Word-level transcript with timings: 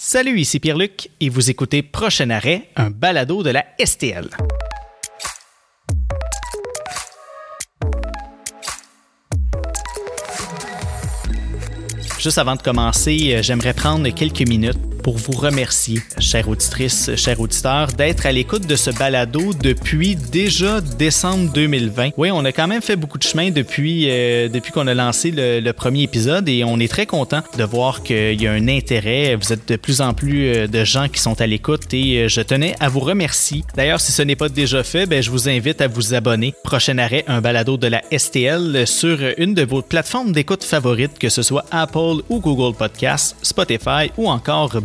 Salut, 0.00 0.38
ici 0.38 0.60
Pierre-Luc 0.60 1.10
et 1.18 1.28
vous 1.28 1.50
écoutez 1.50 1.82
Prochain 1.82 2.30
arrêt, 2.30 2.68
un 2.76 2.88
balado 2.88 3.42
de 3.42 3.50
la 3.50 3.64
STL. 3.84 4.30
Juste 12.20 12.38
avant 12.38 12.54
de 12.54 12.62
commencer, 12.62 13.34
euh, 13.34 13.42
j'aimerais 13.42 13.74
prendre 13.74 14.08
quelques 14.10 14.48
minutes 14.48 14.78
pour 15.08 15.16
vous 15.16 15.32
remercier, 15.32 16.02
chère 16.18 16.50
auditrice, 16.50 17.10
chers 17.16 17.40
auditeurs, 17.40 17.86
d'être 17.86 18.26
à 18.26 18.32
l'écoute 18.32 18.66
de 18.66 18.76
ce 18.76 18.90
balado 18.90 19.54
depuis 19.54 20.16
déjà 20.16 20.82
décembre 20.82 21.50
2020. 21.50 22.10
Oui, 22.18 22.30
on 22.30 22.44
a 22.44 22.52
quand 22.52 22.66
même 22.66 22.82
fait 22.82 22.94
beaucoup 22.94 23.16
de 23.16 23.22
chemin 23.22 23.50
depuis, 23.50 24.04
euh, 24.10 24.50
depuis 24.50 24.70
qu'on 24.70 24.86
a 24.86 24.92
lancé 24.92 25.32
le, 25.34 25.72
premier 25.72 26.02
épisode 26.02 26.46
et 26.50 26.62
on 26.62 26.78
est 26.78 26.88
très 26.88 27.06
content 27.06 27.40
de 27.56 27.64
voir 27.64 28.02
qu'il 28.02 28.38
y 28.38 28.46
a 28.46 28.52
un 28.52 28.68
intérêt. 28.68 29.34
Vous 29.36 29.50
êtes 29.50 29.66
de 29.66 29.76
plus 29.76 30.02
en 30.02 30.12
plus 30.12 30.48
euh, 30.48 30.66
de 30.66 30.84
gens 30.84 31.08
qui 31.08 31.22
sont 31.22 31.40
à 31.40 31.46
l'écoute 31.46 31.94
et 31.94 32.24
euh, 32.24 32.28
je 32.28 32.42
tenais 32.42 32.74
à 32.78 32.90
vous 32.90 33.00
remercier. 33.00 33.64
D'ailleurs, 33.76 34.00
si 34.00 34.12
ce 34.12 34.20
n'est 34.20 34.36
pas 34.36 34.50
déjà 34.50 34.82
fait, 34.82 35.06
ben, 35.06 35.22
je 35.22 35.30
vous 35.30 35.48
invite 35.48 35.80
à 35.80 35.88
vous 35.88 36.12
abonner. 36.12 36.52
Prochain 36.64 36.98
arrêt, 36.98 37.24
un 37.28 37.40
balado 37.40 37.78
de 37.78 37.86
la 37.86 38.02
STL 38.14 38.86
sur 38.86 39.20
une 39.38 39.54
de 39.54 39.64
vos 39.64 39.80
plateformes 39.80 40.32
d'écoute 40.32 40.64
favorites, 40.64 41.18
que 41.18 41.30
ce 41.30 41.40
soit 41.40 41.64
Apple 41.70 42.16
ou 42.28 42.40
Google 42.40 42.76
Podcasts, 42.76 43.36
Spotify 43.40 44.10
ou 44.18 44.28
encore 44.28 44.82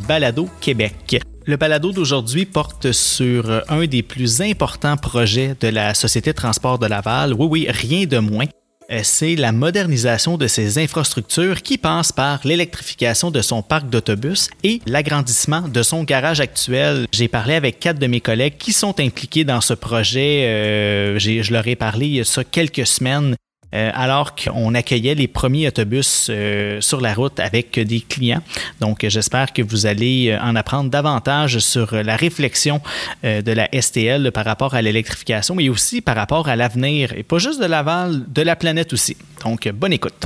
Le 1.46 1.56
balado 1.58 1.92
d'aujourd'hui 1.92 2.46
porte 2.46 2.92
sur 2.92 3.64
un 3.68 3.86
des 3.86 4.04
plus 4.04 4.42
importants 4.42 4.96
projets 4.96 5.56
de 5.60 5.68
la 5.68 5.94
Société 5.94 6.32
de 6.32 6.36
transport 6.36 6.80
de 6.80 6.86
Laval. 6.86 7.34
Oui, 7.34 7.48
oui, 7.50 7.68
rien 7.70 8.06
de 8.06 8.20
moins. 8.20 8.46
Euh, 8.92 9.00
c'est 9.04 9.36
la 9.36 9.52
modernisation 9.52 10.38
de 10.38 10.48
ses 10.48 10.78
infrastructures 10.78 11.62
qui 11.62 11.78
passe 11.78 12.12
par 12.12 12.42
l'électrification 12.44 13.32
de 13.32 13.42
son 13.42 13.62
parc 13.62 13.90
d'autobus 13.90 14.50
et 14.64 14.82
l'agrandissement 14.86 15.62
de 15.62 15.82
son 15.82 16.04
garage 16.04 16.42
actuel. 16.42 17.08
J'ai 17.12 17.28
parlé 17.28 17.56
avec 17.56 17.80
quatre 17.80 18.00
de 18.00 18.08
mes 18.08 18.22
collègues 18.22 18.58
qui 18.58 18.74
sont 18.74 19.00
impliqués 19.00 19.46
dans 19.46 19.62
ce 19.62 19.74
projet. 19.74 20.46
Euh, 20.46 21.20
je 21.20 21.52
leur 21.54 21.68
ai 21.68 21.76
parlé 21.76 22.06
il 22.08 22.16
y 22.16 22.22
a 22.22 22.44
quelques 22.44 22.86
semaines 22.86 23.36
euh, 23.74 23.92
alors 23.94 24.36
qu'on 24.36 24.74
accueillait 24.76 25.16
les 25.16 25.28
premiers 25.28 25.68
autobus 25.68 26.28
euh, 26.30 26.80
sur 26.82 27.02
la 27.02 27.14
route 27.14 27.40
avec 27.40 27.80
des 27.80 28.02
clients. 28.02 28.42
Donc, 28.80 29.06
j'espère 29.08 29.54
que 29.54 29.62
vous 29.62 29.86
allez 29.86 30.30
euh, 30.30 30.40
en 30.42 30.56
apprendre 30.56 30.90
davantage 30.90 31.60
sur 31.60 31.96
la 31.96 32.16
réflexion 32.16 32.82
de 33.24 33.52
la 33.52 33.70
STL 33.80 34.32
par 34.32 34.46
rapport 34.46 34.74
à 34.76 34.82
l'électrification, 34.82 35.56
mais 35.56 35.70
aussi 35.70 36.02
par 36.02 36.16
rapport 36.16 36.48
à 36.48 36.56
l'avenir, 36.56 37.14
et 37.16 37.24
pas 37.24 37.38
juste 37.38 37.62
de 37.62 37.66
Laval, 37.66 38.24
de 38.28 38.42
la 38.42 38.56
planète 38.56 38.94
aussi. 38.94 39.18
Donc, 39.44 39.68
bonne 39.70 39.94
écoute. 39.94 40.26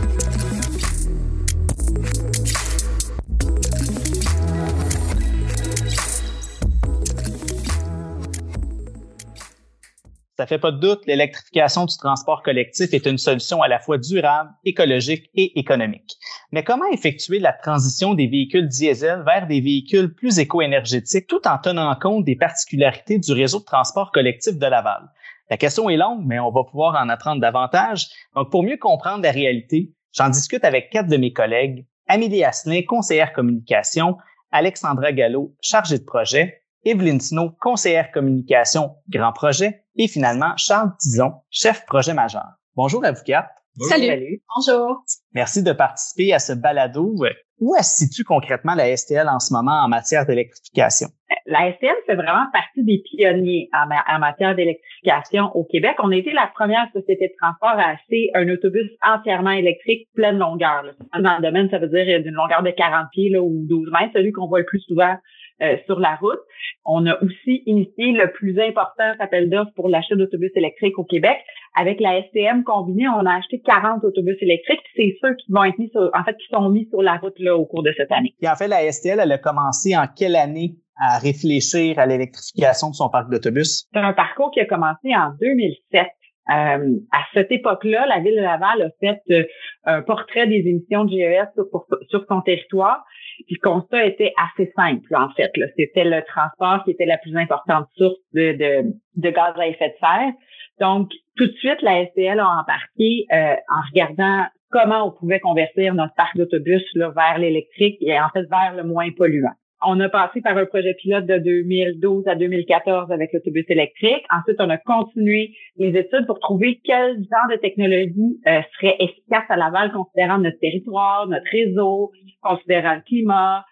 Ça 10.37 10.45
fait 10.45 10.59
pas 10.59 10.71
de 10.71 10.77
doute, 10.77 11.07
l'électrification 11.07 11.85
du 11.85 11.97
transport 11.97 12.43
collectif 12.43 12.93
est 12.93 13.07
une 13.07 13.17
solution 13.17 13.63
à 13.63 13.67
la 13.67 13.79
fois 13.79 13.97
durable, 13.97 14.51
écologique 14.65 15.31
et 15.33 15.59
économique. 15.59 16.15
Mais 16.51 16.63
comment 16.63 16.85
effectuer 16.91 17.39
la 17.39 17.53
transition 17.53 18.13
des 18.13 18.27
véhicules 18.27 18.67
diesel 18.67 19.23
vers 19.25 19.47
des 19.47 19.61
véhicules 19.61 20.13
plus 20.13 20.37
éco-énergétiques 20.37 21.25
tout 21.25 21.47
en 21.47 21.57
tenant 21.57 21.95
compte 21.95 22.23
des 22.23 22.35
particularités 22.35 23.17
du 23.17 23.33
réseau 23.33 23.61
de 23.61 23.65
transport 23.65 24.11
collectif 24.11 24.59
de 24.59 24.65
Laval? 24.67 25.09
La 25.49 25.57
question 25.57 25.89
est 25.89 25.97
longue, 25.97 26.23
mais 26.23 26.37
on 26.37 26.51
va 26.51 26.63
pouvoir 26.65 27.01
en 27.01 27.09
apprendre 27.09 27.41
davantage. 27.41 28.05
Donc, 28.35 28.51
pour 28.51 28.61
mieux 28.61 28.77
comprendre 28.77 29.23
la 29.23 29.31
réalité, 29.31 29.91
j'en 30.15 30.29
discute 30.29 30.63
avec 30.63 30.91
quatre 30.91 31.07
de 31.07 31.17
mes 31.17 31.33
collègues, 31.33 31.87
Amélie 32.07 32.43
Asselin, 32.43 32.83
conseillère 32.87 33.33
communication, 33.33 34.17
Alexandra 34.51 35.13
Gallo, 35.13 35.55
chargée 35.61 35.97
de 35.97 36.05
projet, 36.05 36.61
Evelyne 36.87 37.19
Snow, 37.19 37.51
conseillère 37.59 38.11
communication, 38.11 38.91
grand 39.09 39.33
projet, 39.33 39.83
et 39.97 40.07
finalement 40.07 40.55
Charles 40.55 40.91
Tison, 40.97 41.33
chef 41.49 41.85
projet 41.85 42.13
majeur. 42.13 42.47
Bonjour 42.77 43.03
à 43.03 43.11
vous 43.11 43.23
quatre. 43.25 43.49
Salut. 43.89 44.41
Bonjour. 44.55 45.03
Merci 45.33 45.63
de 45.63 45.73
participer 45.73 46.33
à 46.33 46.39
ce 46.39 46.53
balado. 46.53 47.13
Où 47.59 47.75
se 47.75 48.05
situe 48.05 48.23
concrètement 48.23 48.73
la 48.73 48.95
STL 48.95 49.27
en 49.27 49.39
ce 49.39 49.53
moment 49.53 49.83
en 49.83 49.89
matière 49.89 50.25
d'électrification? 50.25 51.09
La 51.45 51.73
STL 51.73 51.95
fait 52.05 52.15
vraiment 52.15 52.45
partie 52.53 52.83
des 52.85 53.03
pionniers 53.03 53.69
en, 53.73 54.19
matière 54.19 54.55
d'électrification 54.55 55.51
au 55.55 55.65
Québec. 55.65 55.97
On 56.01 56.11
a 56.11 56.15
été 56.15 56.31
la 56.31 56.49
première 56.55 56.87
société 56.93 57.27
de 57.27 57.33
transport 57.41 57.77
à 57.77 57.91
acheter 57.91 58.31
un 58.33 58.47
autobus 58.47 58.89
entièrement 59.05 59.51
électrique 59.51 60.07
pleine 60.15 60.37
longueur. 60.37 60.85
Dans 61.13 61.37
le 61.37 61.41
domaine, 61.41 61.69
ça 61.69 61.79
veut 61.79 61.89
dire 61.89 62.23
d'une 62.23 62.35
longueur 62.35 62.63
de 62.63 62.71
40 62.71 63.07
pieds 63.11 63.29
là, 63.29 63.41
ou 63.41 63.65
12 63.67 63.89
mètres, 63.91 64.13
celui 64.13 64.31
qu'on 64.31 64.47
voit 64.47 64.59
le 64.59 64.65
plus 64.65 64.79
souvent 64.81 65.15
euh, 65.61 65.75
sur 65.85 65.99
la 65.99 66.15
route. 66.15 66.39
On 66.85 67.05
a 67.07 67.15
aussi 67.23 67.63
initié 67.65 68.11
le 68.11 68.31
plus 68.31 68.59
important 68.59 69.11
appel 69.19 69.49
d'offres 69.49 69.71
pour 69.75 69.89
l'achat 69.89 70.15
d'autobus 70.15 70.51
électriques 70.55 70.99
au 70.99 71.03
Québec. 71.03 71.37
Avec 71.75 71.99
la 71.99 72.21
STM 72.23 72.63
combinée, 72.63 73.07
on 73.07 73.25
a 73.25 73.37
acheté 73.37 73.61
40 73.61 74.03
autobus 74.03 74.37
électriques. 74.41 74.81
C'est 74.95 75.17
ceux 75.21 75.35
qui 75.35 75.51
vont 75.51 75.63
être 75.63 75.77
mis 75.79 75.89
sur, 75.89 76.09
en 76.13 76.23
fait, 76.23 76.35
qui 76.37 76.47
sont 76.51 76.69
mis 76.69 76.87
sur 76.89 77.01
la 77.01 77.17
route 77.17 77.37
là 77.39 77.55
au 77.55 77.65
cours 77.65 77.83
de 77.83 77.93
cette 77.97 78.11
année. 78.11 78.35
Et 78.41 78.47
en 78.47 78.55
fait, 78.55 78.67
la 78.67 78.91
STL, 78.91 79.19
elle 79.19 79.31
a 79.31 79.37
commencé 79.37 79.97
en 79.97 80.05
quelle 80.15 80.35
année 80.35 80.75
à 80.99 81.19
réfléchir 81.19 81.99
à 81.99 82.05
l'électrification 82.05 82.89
de 82.89 82.95
son 82.95 83.09
parc 83.09 83.29
d'autobus? 83.29 83.87
C'est 83.93 83.99
un 83.99 84.13
parcours 84.13 84.51
qui 84.51 84.59
a 84.59 84.65
commencé 84.65 85.15
en 85.15 85.31
2007. 85.39 86.07
Euh, 86.49 86.95
à 87.11 87.23
cette 87.33 87.51
époque-là, 87.51 88.05
la 88.07 88.19
ville 88.19 88.35
de 88.35 88.41
Laval 88.41 88.81
a 88.81 88.89
fait 89.01 89.21
euh, 89.31 89.43
un 89.83 90.01
portrait 90.01 90.47
des 90.47 90.63
émissions 90.65 91.03
de 91.03 91.11
GES 91.11 91.53
sur, 91.55 91.65
sur 92.09 92.25
son 92.27 92.41
territoire. 92.41 93.03
Puis 93.45 93.57
le 93.61 93.69
constat 93.69 94.05
était 94.05 94.33
assez 94.37 94.71
simple, 94.75 95.15
en 95.15 95.29
fait. 95.31 95.51
C'était 95.77 96.03
le 96.03 96.21
transport 96.23 96.83
qui 96.83 96.91
était 96.91 97.05
la 97.05 97.17
plus 97.17 97.35
importante 97.35 97.87
source 97.95 98.17
de, 98.33 98.53
de, 98.53 98.93
de, 99.15 99.29
gaz 99.29 99.53
à 99.57 99.67
effet 99.67 99.89
de 99.89 99.95
serre. 99.99 100.33
Donc, 100.79 101.11
tout 101.35 101.47
de 101.47 101.53
suite, 101.53 101.81
la 101.81 102.05
STL 102.07 102.39
a 102.39 102.47
embarqué 102.47 103.25
euh, 103.31 103.55
en 103.69 103.81
regardant 103.89 104.45
comment 104.71 105.07
on 105.07 105.11
pouvait 105.11 105.39
convertir 105.39 105.93
notre 105.93 106.13
parc 106.15 106.37
d'autobus 106.37 106.83
vers 106.95 107.37
l'électrique 107.37 107.97
et 108.01 108.19
en 108.19 108.29
fait 108.29 108.43
vers 108.43 108.73
le 108.75 108.83
moins 108.83 109.09
polluant. 109.11 109.53
On 109.85 109.99
a 109.99 110.09
passé 110.09 110.41
par 110.41 110.57
un 110.57 110.65
projet 110.65 110.95
pilote 110.95 111.27
de 111.27 111.37
2012 111.37 112.27
à 112.27 112.35
2014 112.35 113.11
avec 113.11 113.31
l'autobus 113.31 113.65
électrique. 113.69 114.25
Ensuite, 114.31 114.57
on 114.59 114.69
a 114.71 114.77
continué 114.77 115.55
les 115.77 115.95
études 115.95 116.25
pour 116.25 116.39
trouver 116.39 116.79
quel 116.83 117.17
genre 117.17 117.47
de 117.51 117.57
technologie 117.57 118.39
euh, 118.47 118.61
serait 118.73 118.95
efficace 118.99 119.43
à 119.49 119.55
Laval, 119.55 119.91
considérant 119.91 120.39
notre 120.39 120.57
territoire, 120.59 121.27
notre 121.27 121.45
réseau, 121.51 122.11
considérant 122.41 122.95
le 122.95 123.01
climat, 123.01 123.65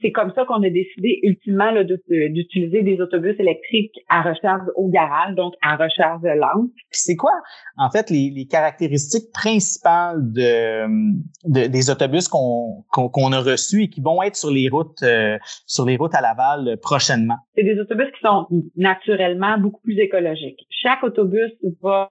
c'est 0.00 0.12
comme 0.12 0.32
ça 0.34 0.44
qu'on 0.44 0.62
a 0.62 0.70
décidé 0.70 1.20
ultimement 1.22 1.72
d'utiliser 2.08 2.82
des 2.82 3.00
autobus 3.00 3.38
électriques 3.38 3.94
à 4.08 4.22
recharge 4.22 4.66
au 4.76 4.88
garage, 4.88 5.34
donc 5.34 5.54
à 5.62 5.76
recharge 5.76 6.22
lente. 6.22 6.70
C'est 6.90 7.16
quoi, 7.16 7.32
en 7.76 7.90
fait, 7.90 8.10
les, 8.10 8.46
caractéristiques 8.50 9.32
principales 9.32 10.18
de, 10.32 11.68
des 11.68 11.90
autobus 11.90 12.28
qu'on 12.28 12.84
qu'on 12.90 13.32
a 13.32 13.40
reçus 13.40 13.84
et 13.84 13.88
qui 13.88 14.00
vont 14.00 14.22
être 14.22 14.36
sur 14.36 14.50
les 14.50 14.68
routes 14.68 15.02
euh, 15.02 15.38
sur 15.66 15.84
les 15.86 15.96
routes 15.96 16.14
à 16.14 16.20
Laval 16.20 16.78
prochainement? 16.82 17.36
C'est 17.54 17.62
des 17.62 17.78
autobus 17.78 18.06
qui 18.12 18.20
sont 18.20 18.46
naturellement 18.76 19.58
beaucoup 19.58 19.80
plus 19.82 19.98
écologiques. 19.98 20.66
Chaque 20.70 21.02
autobus 21.02 21.52
va 21.82 22.10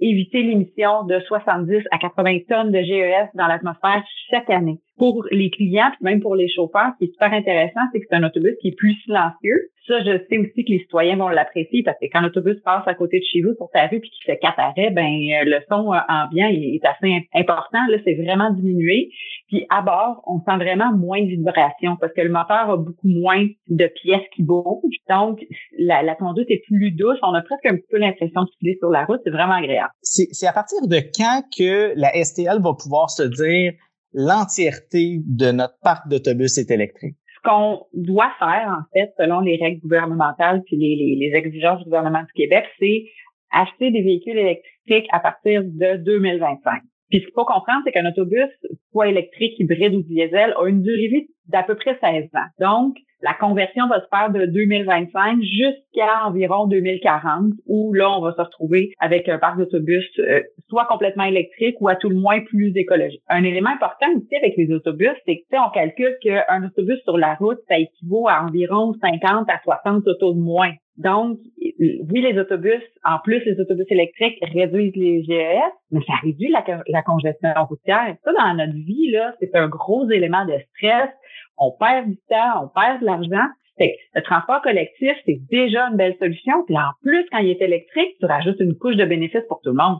éviter 0.00 0.42
l'émission 0.42 1.04
de 1.04 1.20
70 1.20 1.84
à 1.90 1.98
80 1.98 2.38
tonnes 2.48 2.72
de 2.72 2.80
GES 2.80 3.30
dans 3.34 3.46
l'atmosphère 3.46 4.02
chaque 4.30 4.50
année 4.50 4.80
pour 4.98 5.24
les 5.30 5.50
clients, 5.50 5.90
puis 5.92 6.04
même 6.04 6.20
pour 6.20 6.34
les 6.34 6.48
chauffeurs, 6.48 6.92
ce 6.94 6.98
qui 6.98 7.10
est 7.10 7.12
super 7.12 7.32
intéressant, 7.32 7.80
c'est 7.92 8.00
que 8.00 8.06
c'est 8.08 8.16
un 8.16 8.24
autobus 8.24 8.54
qui 8.60 8.68
est 8.68 8.76
plus 8.76 8.94
silencieux. 9.04 9.70
Ça, 9.86 10.00
je 10.00 10.18
sais 10.28 10.36
aussi 10.36 10.64
que 10.66 10.72
les 10.72 10.80
citoyens 10.80 11.16
vont 11.16 11.28
l'apprécier 11.30 11.82
parce 11.82 11.96
que 11.98 12.06
quand 12.12 12.20
l'autobus 12.20 12.60
passe 12.62 12.86
à 12.86 12.92
côté 12.92 13.20
de 13.20 13.24
chez 13.24 13.40
vous 13.40 13.54
sur 13.54 13.70
ta 13.72 13.86
rue 13.86 14.00
puis 14.00 14.10
qu'il 14.10 14.24
fait 14.26 14.36
quatre 14.36 14.58
arrêts, 14.60 14.90
ben 14.90 15.06
euh, 15.06 15.44
le 15.44 15.60
son 15.70 15.94
euh, 15.94 15.98
ambiant 16.10 16.48
est 16.50 16.84
assez 16.84 17.26
important. 17.34 17.78
Là, 17.88 17.96
c'est 18.04 18.14
vraiment 18.14 18.50
diminué. 18.50 19.08
Puis 19.48 19.64
à 19.70 19.80
bord, 19.80 20.22
on 20.26 20.40
sent 20.40 20.56
vraiment 20.58 20.92
moins 20.92 21.22
de 21.22 21.28
vibrations 21.28 21.96
parce 21.98 22.12
que 22.12 22.20
le 22.20 22.28
moteur 22.28 22.68
a 22.68 22.76
beaucoup 22.76 23.08
moins 23.08 23.46
de 23.68 23.86
pièces 23.86 24.28
qui 24.36 24.42
bougent. 24.42 24.98
Donc, 25.08 25.40
la, 25.78 26.02
la 26.02 26.14
conduite 26.16 26.50
est 26.50 26.62
plus 26.66 26.90
douce. 26.90 27.18
On 27.22 27.32
a 27.32 27.40
presque 27.40 27.64
un 27.64 27.78
peu 27.90 27.96
l'impression 27.96 28.42
de 28.42 28.48
filer 28.58 28.76
sur 28.80 28.90
la 28.90 29.06
route. 29.06 29.20
C'est 29.24 29.30
vraiment 29.30 29.54
agréable. 29.54 29.90
C'est 30.02 30.46
à 30.46 30.52
partir 30.52 30.86
de 30.86 30.98
quand 31.16 31.44
que 31.56 31.94
la 31.96 32.12
STL 32.22 32.60
va 32.60 32.74
pouvoir 32.74 33.08
se 33.08 33.22
dire 33.22 33.72
l'entièreté 34.12 35.20
de 35.24 35.50
notre 35.52 35.78
parc 35.82 36.08
d'autobus 36.08 36.58
est 36.58 36.70
électrique? 36.70 37.16
Ce 37.36 37.48
qu'on 37.48 37.86
doit 37.92 38.32
faire, 38.38 38.76
en 38.78 38.82
fait, 38.92 39.12
selon 39.16 39.40
les 39.40 39.56
règles 39.56 39.80
gouvernementales 39.80 40.62
puis 40.66 40.76
les, 40.76 40.96
les, 40.96 41.28
les 41.28 41.36
exigences 41.36 41.78
du 41.78 41.84
gouvernement 41.84 42.22
du 42.22 42.32
Québec, 42.34 42.64
c'est 42.78 43.04
acheter 43.52 43.90
des 43.90 44.02
véhicules 44.02 44.36
électriques 44.36 45.08
à 45.12 45.20
partir 45.20 45.62
de 45.64 45.96
2025. 45.96 46.82
Puis 47.10 47.20
ce 47.20 47.24
qu'il 47.24 47.34
faut 47.34 47.44
comprendre, 47.44 47.82
c'est 47.84 47.92
qu'un 47.92 48.08
autobus, 48.08 48.48
soit 48.90 49.08
électrique, 49.08 49.58
hybride 49.58 49.94
ou 49.94 50.02
diesel, 50.02 50.54
a 50.58 50.66
une 50.66 50.82
durée 50.82 51.28
d'à 51.46 51.62
peu 51.62 51.74
près 51.74 51.98
16 52.00 52.28
ans. 52.34 52.48
Donc, 52.60 52.96
la 53.20 53.34
conversion 53.34 53.88
va 53.88 54.00
se 54.00 54.06
faire 54.14 54.30
de 54.30 54.46
2025 54.46 55.42
jusqu'à 55.42 56.26
environ 56.26 56.66
2040, 56.68 57.52
où 57.66 57.92
là, 57.92 58.10
on 58.10 58.20
va 58.20 58.32
se 58.32 58.40
retrouver 58.40 58.92
avec 59.00 59.28
un 59.28 59.38
parc 59.38 59.58
d'autobus 59.58 60.04
euh, 60.20 60.40
soit 60.68 60.84
complètement 60.84 61.24
électrique 61.24 61.76
ou 61.80 61.88
à 61.88 61.96
tout 61.96 62.10
le 62.10 62.16
moins 62.16 62.40
plus 62.40 62.72
écologique. 62.76 63.22
Un 63.28 63.42
élément 63.42 63.70
important 63.70 64.06
aussi 64.16 64.36
avec 64.36 64.56
les 64.56 64.72
autobus, 64.72 65.10
c'est 65.26 65.38
que 65.38 65.56
on 65.56 65.70
calcule 65.70 66.16
qu'un 66.22 66.64
autobus 66.64 67.00
sur 67.02 67.18
la 67.18 67.34
route, 67.34 67.58
ça 67.68 67.78
équivaut 67.78 68.28
à 68.28 68.44
environ 68.44 68.94
50 69.00 69.48
à 69.48 69.60
60 69.64 70.06
autos 70.06 70.34
de 70.34 70.40
moins. 70.40 70.72
Donc, 70.98 71.38
oui, 71.56 72.20
les 72.20 72.38
autobus, 72.38 72.82
en 73.04 73.18
plus, 73.22 73.40
les 73.44 73.60
autobus 73.60 73.86
électriques 73.88 74.38
réduisent 74.52 74.96
les 74.96 75.22
GES, 75.22 75.72
mais 75.92 76.00
ça 76.06 76.14
réduit 76.22 76.50
la, 76.50 76.64
la 76.88 77.02
congestion 77.02 77.50
routière. 77.68 78.16
Ça, 78.24 78.32
dans 78.32 78.54
notre 78.54 78.74
vie, 78.74 79.10
là, 79.12 79.32
c'est 79.38 79.54
un 79.54 79.68
gros 79.68 80.10
élément 80.10 80.44
de 80.44 80.54
stress 80.74 81.10
on 81.58 81.72
perd 81.72 82.08
du 82.08 82.16
temps, 82.28 82.64
on 82.64 82.68
perd 82.68 83.00
de 83.00 83.06
l'argent. 83.06 83.48
le 83.78 84.22
transport 84.22 84.62
collectif, 84.62 85.16
c'est 85.26 85.40
déjà 85.50 85.88
une 85.88 85.96
belle 85.96 86.16
solution. 86.18 86.64
Puis 86.66 86.76
en 86.76 86.92
plus, 87.02 87.26
quand 87.30 87.38
il 87.38 87.50
est 87.50 87.62
électrique, 87.62 88.16
tu 88.20 88.26
rajoutes 88.26 88.60
une 88.60 88.76
couche 88.76 88.96
de 88.96 89.04
bénéfices 89.04 89.46
pour 89.48 89.60
tout 89.60 89.70
le 89.70 89.76
monde. 89.76 89.98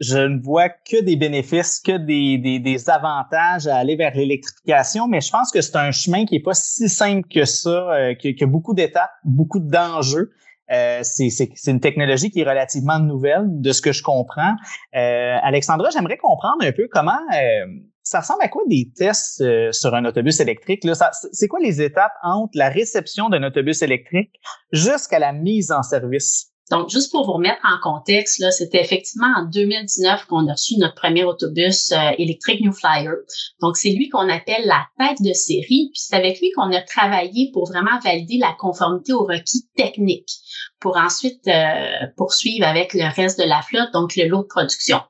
Je 0.00 0.18
ne 0.18 0.40
vois 0.42 0.68
que 0.68 1.00
des 1.00 1.16
bénéfices, 1.16 1.80
que 1.80 1.96
des, 1.96 2.38
des, 2.58 2.90
avantages 2.90 3.66
à 3.66 3.76
aller 3.76 3.96
vers 3.96 4.14
l'électrification, 4.14 5.08
mais 5.08 5.20
je 5.20 5.30
pense 5.30 5.50
que 5.50 5.62
c'est 5.62 5.76
un 5.76 5.90
chemin 5.90 6.26
qui 6.26 6.36
est 6.36 6.42
pas 6.42 6.54
si 6.54 6.88
simple 6.88 7.26
que 7.28 7.44
ça, 7.44 7.92
euh, 7.92 8.14
qui, 8.14 8.36
a 8.38 8.46
beaucoup 8.46 8.74
d'étapes, 8.74 9.12
beaucoup 9.24 9.60
d'enjeux. 9.60 10.32
Euh, 10.70 11.00
c'est 11.02 11.66
une 11.66 11.80
technologie 11.80 12.30
qui 12.30 12.40
est 12.40 12.48
relativement 12.48 12.98
nouvelle, 12.98 13.44
de 13.46 13.72
ce 13.72 13.80
que 13.80 13.92
je 13.92 14.02
comprends. 14.02 14.56
Euh, 14.94 15.36
Alexandra, 15.42 15.90
j'aimerais 15.90 16.16
comprendre 16.16 16.64
un 16.64 16.72
peu 16.72 16.88
comment 16.90 17.18
euh, 17.34 17.66
ça 18.02 18.20
ressemble 18.20 18.42
à 18.42 18.48
quoi 18.48 18.62
des 18.68 18.90
tests 18.94 19.40
euh, 19.40 19.72
sur 19.72 19.94
un 19.94 20.04
autobus 20.04 20.38
électrique? 20.40 20.86
C'est 21.32 21.48
quoi 21.48 21.60
les 21.60 21.82
étapes 21.82 22.12
entre 22.22 22.56
la 22.56 22.68
réception 22.68 23.28
d'un 23.28 23.42
autobus 23.42 23.82
électrique 23.82 24.32
jusqu'à 24.72 25.18
la 25.18 25.32
mise 25.32 25.72
en 25.72 25.82
service? 25.82 26.52
Donc, 26.70 26.90
juste 26.90 27.12
pour 27.12 27.24
vous 27.24 27.34
remettre 27.34 27.60
en 27.62 27.78
contexte, 27.80 28.40
là, 28.40 28.50
c'était 28.50 28.80
effectivement 28.80 29.32
en 29.36 29.44
2019 29.44 30.26
qu'on 30.26 30.48
a 30.48 30.52
reçu 30.52 30.76
notre 30.78 30.96
premier 30.96 31.22
autobus 31.22 31.92
euh, 31.92 32.10
électrique 32.18 32.60
New 32.60 32.72
Flyer. 32.72 33.12
Donc, 33.60 33.76
c'est 33.76 33.90
lui 33.90 34.08
qu'on 34.08 34.28
appelle 34.28 34.66
la 34.66 34.86
tête 34.98 35.22
de 35.22 35.32
série. 35.32 35.90
Puis 35.92 36.00
c'est 36.00 36.16
avec 36.16 36.40
lui 36.40 36.50
qu'on 36.56 36.72
a 36.72 36.82
travaillé 36.82 37.50
pour 37.52 37.68
vraiment 37.68 38.00
valider 38.02 38.38
la 38.38 38.52
conformité 38.58 39.12
aux 39.12 39.24
requis 39.24 39.68
techniques 39.76 40.32
pour 40.80 40.96
ensuite 40.96 41.46
euh, 41.46 42.06
poursuivre 42.16 42.66
avec 42.66 42.94
le 42.94 43.14
reste 43.14 43.38
de 43.38 43.44
la 43.44 43.62
flotte, 43.62 43.92
donc 43.92 44.16
le 44.16 44.26
lot 44.26 44.42
de 44.42 44.48
production. 44.48 45.00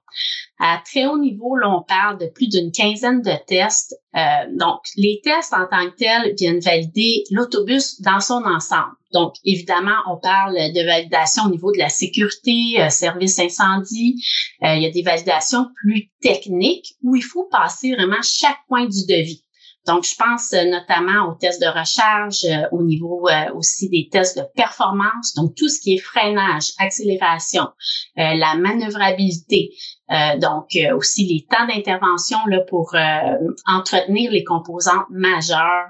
À 0.58 0.82
très 0.84 1.06
haut 1.06 1.18
niveau, 1.18 1.56
là, 1.56 1.68
on 1.70 1.82
parle 1.82 2.18
de 2.18 2.26
plus 2.26 2.48
d'une 2.48 2.72
quinzaine 2.72 3.20
de 3.20 3.32
tests. 3.46 3.94
Euh, 4.16 4.20
donc, 4.52 4.80
les 4.96 5.20
tests 5.22 5.52
en 5.52 5.66
tant 5.66 5.90
que 5.90 5.96
tels 5.96 6.34
viennent 6.34 6.60
valider 6.60 7.24
l'autobus 7.30 8.00
dans 8.00 8.20
son 8.20 8.42
ensemble. 8.44 8.94
Donc, 9.12 9.34
évidemment, 9.44 9.96
on 10.10 10.16
parle 10.16 10.54
de 10.54 10.84
validation 10.84 11.44
au 11.44 11.50
niveau 11.50 11.72
de 11.72 11.78
la 11.78 11.88
sécurité, 11.88 12.80
euh, 12.80 12.88
service 12.88 13.38
incendie. 13.38 14.22
Euh, 14.62 14.74
il 14.74 14.82
y 14.82 14.86
a 14.86 14.90
des 14.90 15.02
validations 15.02 15.66
plus 15.74 16.10
techniques 16.20 16.96
où 17.02 17.16
il 17.16 17.22
faut 17.22 17.44
passer 17.50 17.94
vraiment 17.94 18.22
chaque 18.22 18.58
point 18.68 18.86
du 18.86 19.06
devis. 19.06 19.45
Donc, 19.86 20.04
je 20.04 20.16
pense 20.16 20.52
euh, 20.52 20.64
notamment 20.64 21.28
aux 21.28 21.34
tests 21.34 21.62
de 21.62 21.68
recharge, 21.68 22.44
euh, 22.44 22.66
au 22.72 22.82
niveau 22.82 23.28
euh, 23.28 23.54
aussi 23.54 23.88
des 23.88 24.08
tests 24.10 24.36
de 24.36 24.44
performance, 24.56 25.34
donc 25.34 25.54
tout 25.54 25.68
ce 25.68 25.80
qui 25.80 25.94
est 25.94 25.98
freinage, 25.98 26.72
accélération, 26.78 27.68
la 28.16 28.54
manœuvrabilité, 28.56 29.70
donc 30.40 30.76
aussi 30.96 31.26
les 31.26 31.46
temps 31.46 31.66
d'intervention 31.66 32.38
là 32.48 32.60
pour 32.60 32.94
entretenir 33.66 34.30
les 34.30 34.44
composantes 34.44 35.06
majeures. 35.10 35.88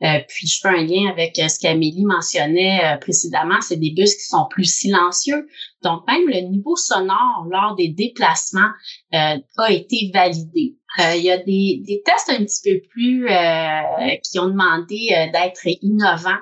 puis 0.00 0.46
je 0.46 0.60
fais 0.60 0.68
un 0.68 0.84
lien 0.84 1.10
avec 1.10 1.36
ce 1.36 1.58
qu'Amélie 1.60 2.04
mentionnait 2.04 2.98
précédemment, 3.00 3.60
c'est 3.60 3.76
des 3.76 3.90
bus 3.90 4.14
qui 4.14 4.26
sont 4.26 4.46
plus 4.48 4.64
silencieux. 4.64 5.48
Donc 5.86 6.06
même 6.08 6.26
le 6.26 6.40
niveau 6.48 6.74
sonore 6.74 7.46
lors 7.48 7.76
des 7.76 7.88
déplacements 7.88 8.70
a 9.12 9.72
été 9.72 10.10
validé. 10.12 10.76
Euh, 10.98 11.14
il 11.14 11.24
y 11.24 11.30
a 11.30 11.36
des, 11.36 11.82
des, 11.86 12.02
tests 12.04 12.30
un 12.30 12.42
petit 12.44 12.60
peu 12.64 12.80
plus 12.88 13.28
euh, 13.28 14.16
qui 14.22 14.38
ont 14.38 14.48
demandé 14.48 15.08
euh, 15.12 15.30
d'être 15.30 15.66
innovants, 15.82 16.40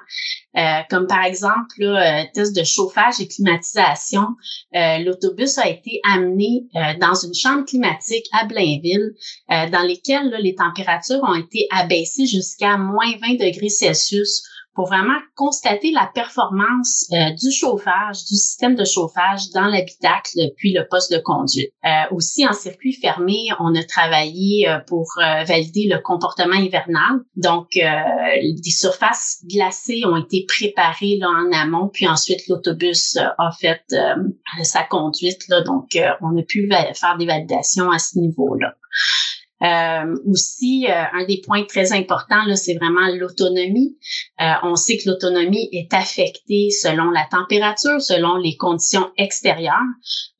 comme 0.88 1.08
par 1.08 1.24
exemple 1.24 1.74
là, 1.78 2.24
test 2.32 2.54
de 2.56 2.62
chauffage 2.62 3.20
et 3.20 3.26
climatisation. 3.26 4.28
L'autobus 4.72 5.58
a 5.58 5.68
été 5.68 6.00
amené 6.08 6.66
dans 7.00 7.14
une 7.14 7.34
chambre 7.34 7.64
climatique 7.64 8.26
à 8.32 8.44
Blainville, 8.44 9.14
dans 9.48 9.84
lesquelles 9.84 10.32
les 10.40 10.54
températures 10.54 11.22
ont 11.24 11.34
été 11.34 11.66
abaissées 11.72 12.26
jusqu'à 12.26 12.76
moins 12.76 13.10
20 13.20 13.32
degrés 13.32 13.68
Celsius 13.68 14.44
pour 14.74 14.86
vraiment 14.86 15.18
constater 15.34 15.92
la 15.92 16.10
performance 16.14 17.06
euh, 17.12 17.30
du 17.30 17.50
chauffage, 17.50 18.24
du 18.24 18.34
système 18.34 18.74
de 18.74 18.84
chauffage 18.84 19.50
dans 19.50 19.66
l'habitacle 19.66 20.38
puis 20.56 20.72
le 20.72 20.86
poste 20.88 21.12
de 21.12 21.18
conduite. 21.18 21.70
Euh, 21.84 22.14
aussi 22.14 22.46
en 22.46 22.52
circuit 22.52 22.92
fermé, 22.92 23.48
on 23.60 23.74
a 23.74 23.82
travaillé 23.84 24.68
euh, 24.68 24.78
pour 24.86 25.06
valider 25.16 25.88
le 25.88 26.00
comportement 26.00 26.56
hivernal. 26.56 27.20
Donc, 27.36 27.68
des 27.74 28.70
surfaces 28.70 29.44
glacées 29.48 30.02
ont 30.04 30.16
été 30.16 30.44
préparées 30.46 31.16
là, 31.18 31.28
en 31.28 31.52
amont, 31.52 31.88
puis 31.88 32.08
ensuite 32.08 32.46
l'autobus 32.48 33.16
a 33.16 33.50
fait 33.52 33.82
sa 34.62 34.82
conduite. 34.82 35.46
Là, 35.48 35.62
donc, 35.62 35.96
on 36.22 36.36
a 36.38 36.42
pu 36.42 36.68
faire 36.94 37.16
des 37.18 37.26
validations 37.26 37.90
à 37.90 37.98
ce 37.98 38.18
niveau-là. 38.18 38.74
Euh, 39.64 40.16
aussi, 40.26 40.86
euh, 40.88 41.04
un 41.12 41.24
des 41.24 41.40
points 41.40 41.64
très 41.64 41.92
importants, 41.92 42.54
c'est 42.54 42.74
vraiment 42.74 43.08
l'autonomie. 43.14 43.96
Euh, 44.40 44.52
on 44.62 44.74
sait 44.74 44.98
que 44.98 45.08
l'autonomie 45.08 45.68
est 45.72 45.94
affectée 45.94 46.68
selon 46.70 47.10
la 47.10 47.26
température, 47.30 48.00
selon 48.02 48.36
les 48.36 48.56
conditions 48.56 49.10
extérieures. 49.16 49.72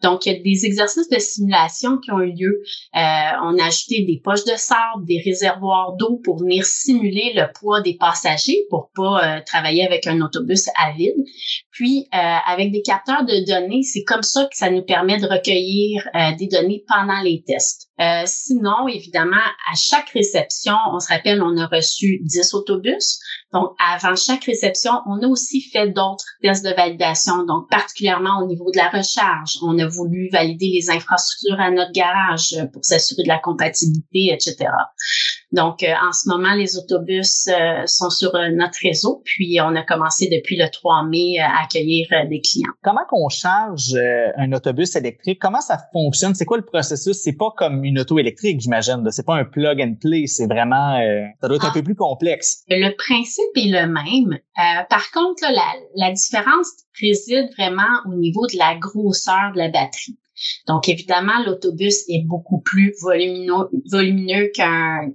Donc, 0.03 0.27
il 0.27 0.33
y 0.35 0.37
a 0.37 0.43
des 0.43 0.67
exercices 0.67 1.09
de 1.09 1.19
simulation 1.19 1.97
qui 1.99 2.11
ont 2.11 2.21
eu 2.21 2.33
lieu. 2.33 2.63
on 2.93 3.59
a 3.59 3.67
ajouté 3.67 4.05
des 4.05 4.21
poches 4.23 4.45
de 4.45 4.57
sable, 4.57 5.07
des 5.07 5.23
réservoirs 5.25 5.97
d'eau 5.97 6.21
pour 6.23 6.39
venir 6.39 6.67
simuler 6.67 7.33
le 7.35 7.51
poids 7.59 7.81
des 7.81 7.95
passagers 7.95 8.67
pour 8.69 8.91
pas 8.95 9.41
travailler 9.47 9.87
avec 9.87 10.07
un 10.07 10.21
autobus 10.21 10.69
à 10.77 10.93
vide. 10.93 11.25
Puis, 11.71 12.07
avec 12.13 12.71
des 12.71 12.83
capteurs 12.83 13.25
de 13.25 13.47
données, 13.47 13.83
c'est 13.83 14.05
comme 14.05 14.23
ça 14.23 14.45
que 14.45 14.57
ça 14.57 14.69
nous 14.69 14.83
permet 14.83 15.19
de 15.19 15.27
recueillir 15.27 16.07
des 16.39 16.49
données 16.49 16.85
pendant 16.87 17.23
les 17.23 17.43
tests. 17.47 17.89
Sinon, 18.27 18.89
évidemment, 18.89 19.05
évidemment, 19.15 19.37
à 19.71 19.75
chaque 19.77 20.11
réception, 20.11 20.75
on 20.93 20.99
se 20.99 21.09
rappelle, 21.09 21.43
on 21.43 21.57
a 21.57 21.67
reçu 21.67 22.21
10 22.23 22.55
autobus. 22.55 23.19
Donc, 23.53 23.71
avant 23.79 24.17
chaque 24.17 24.45
réception, 24.45 24.93
on 25.07 25.23
a 25.23 25.27
aussi 25.27 25.61
fait 25.61 25.89
d'autres 25.89 26.25
tests 26.43 26.65
de 26.65 26.75
validation, 26.75 27.45
donc 27.45 27.71
particulièrement 27.71 28.43
au 28.43 28.47
niveau 28.47 28.71
de 28.71 28.79
la 28.79 28.89
recharge. 28.89 29.59
On 29.63 29.79
a 29.79 29.87
voulu 29.87 30.29
valider 30.33 30.71
les 30.75 30.91
infrastructures 30.91 31.61
à 31.61 31.71
notre 31.71 31.93
garage 31.93 32.57
pour 32.73 32.85
s'assurer 32.85 33.23
de 33.23 33.29
la 33.29 33.39
compatibilité, 33.39 34.33
etc. 34.33 34.71
Donc, 35.55 35.85
euh, 35.85 35.93
en 36.05 36.13
ce 36.13 36.29
moment, 36.29 36.53
les 36.55 36.77
autobus 36.77 37.47
euh, 37.47 37.87
sont 37.87 38.11
sur 38.11 38.35
euh, 38.35 38.49
notre 38.51 38.77
réseau, 38.83 39.23
puis 39.25 39.59
on 39.63 39.77
a 39.77 39.83
commencé 39.83 40.29
depuis 40.29 40.57
le 40.57 40.69
3 40.69 41.05
mai 41.05 41.39
à 41.39 41.63
accueillir 41.63 42.09
des 42.29 42.41
clients. 42.41 42.73
Comment 42.83 43.05
qu'on 43.09 43.29
charge 43.29 43.95
un 44.37 44.53
autobus 44.53 44.97
électrique? 44.97 45.39
Comment 45.41 45.61
ça 45.61 45.79
fonctionne? 45.93 46.35
C'est 46.35 46.45
quoi 46.45 46.57
le 46.57 46.65
processus? 46.65 47.19
C'est 47.23 47.37
pas 47.37 47.53
comme 47.57 47.85
une 47.85 48.01
auto 48.01 48.19
électrique, 48.19 48.61
j'imagine. 48.61 49.09
C'est 49.11 49.25
pas 49.25 49.37
un 49.37 49.45
plug 49.45 49.81
and 49.81 49.95
play. 50.01 50.27
C'est 50.27 50.47
vraiment, 50.47 50.99
ça 51.41 51.47
doit 51.47 51.57
être 51.57 51.67
un 51.67 51.71
ah. 51.71 51.75
peu 51.75 51.83
plus 51.83 51.95
complexe. 51.95 52.65
Le 52.69 52.91
principe 52.97 53.57
est 53.57 53.71
le 53.71 53.87
même. 53.87 54.39
par 54.91 55.11
contre, 55.13 55.45
la, 55.45 55.73
la 55.95 56.13
différence 56.13 56.69
réside 57.01 57.49
vraiment 57.57 58.01
au 58.07 58.15
niveau 58.15 58.47
de 58.49 58.59
la 58.59 58.75
grosseur 58.75 59.53
de 59.55 59.59
la 59.59 59.69
batterie. 59.69 60.19
Donc, 60.67 60.89
évidemment, 60.89 61.45
l'autobus 61.45 62.05
est 62.09 62.25
beaucoup 62.27 62.61
plus 62.61 62.95
volumineux, 63.03 64.51
qu'un 64.55 65.09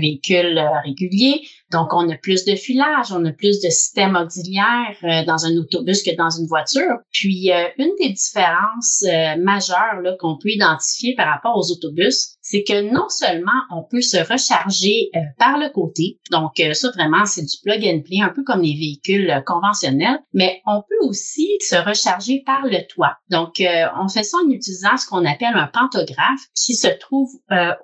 véhicule 0.00 0.58
euh, 0.58 0.80
régulier. 0.84 1.42
Donc, 1.70 1.92
on 1.92 2.08
a 2.08 2.16
plus 2.16 2.44
de 2.44 2.54
filage, 2.54 3.12
on 3.12 3.24
a 3.24 3.32
plus 3.32 3.60
de 3.60 3.68
systèmes 3.68 4.16
auxiliaires 4.16 4.96
euh, 5.04 5.24
dans 5.26 5.44
un 5.44 5.54
autobus 5.56 6.02
que 6.02 6.16
dans 6.16 6.30
une 6.30 6.46
voiture. 6.46 6.96
Puis, 7.12 7.52
euh, 7.52 7.68
une 7.78 7.92
des 8.00 8.10
différences 8.10 9.04
majeures 9.38 10.16
qu'on 10.18 10.38
peut 10.38 10.50
identifier 10.50 11.14
par 11.14 11.28
rapport 11.28 11.56
aux 11.56 11.70
autobus, 11.72 12.36
c'est 12.40 12.62
que 12.62 12.80
non 12.90 13.08
seulement 13.08 13.50
on 13.70 13.82
peut 13.82 14.00
se 14.00 14.16
recharger 14.16 15.10
par 15.38 15.58
le 15.58 15.70
côté, 15.70 16.18
donc 16.30 16.52
ça 16.72 16.90
vraiment 16.90 17.26
c'est 17.26 17.42
du 17.42 17.56
plug 17.62 17.84
and 17.84 18.00
play, 18.04 18.20
un 18.22 18.30
peu 18.30 18.42
comme 18.44 18.62
les 18.62 18.74
véhicules 18.74 19.42
conventionnels, 19.46 20.18
mais 20.32 20.62
on 20.66 20.82
peut 20.82 21.06
aussi 21.06 21.48
se 21.60 21.76
recharger 21.76 22.42
par 22.46 22.64
le 22.64 22.86
toit. 22.86 23.16
Donc, 23.30 23.60
on 23.60 24.08
fait 24.08 24.22
ça 24.22 24.38
en 24.44 24.48
utilisant 24.50 24.96
ce 24.96 25.06
qu'on 25.06 25.24
appelle 25.24 25.54
un 25.54 25.66
pantographe 25.66 26.40
qui 26.54 26.74
se 26.74 26.88
trouve 26.88 27.30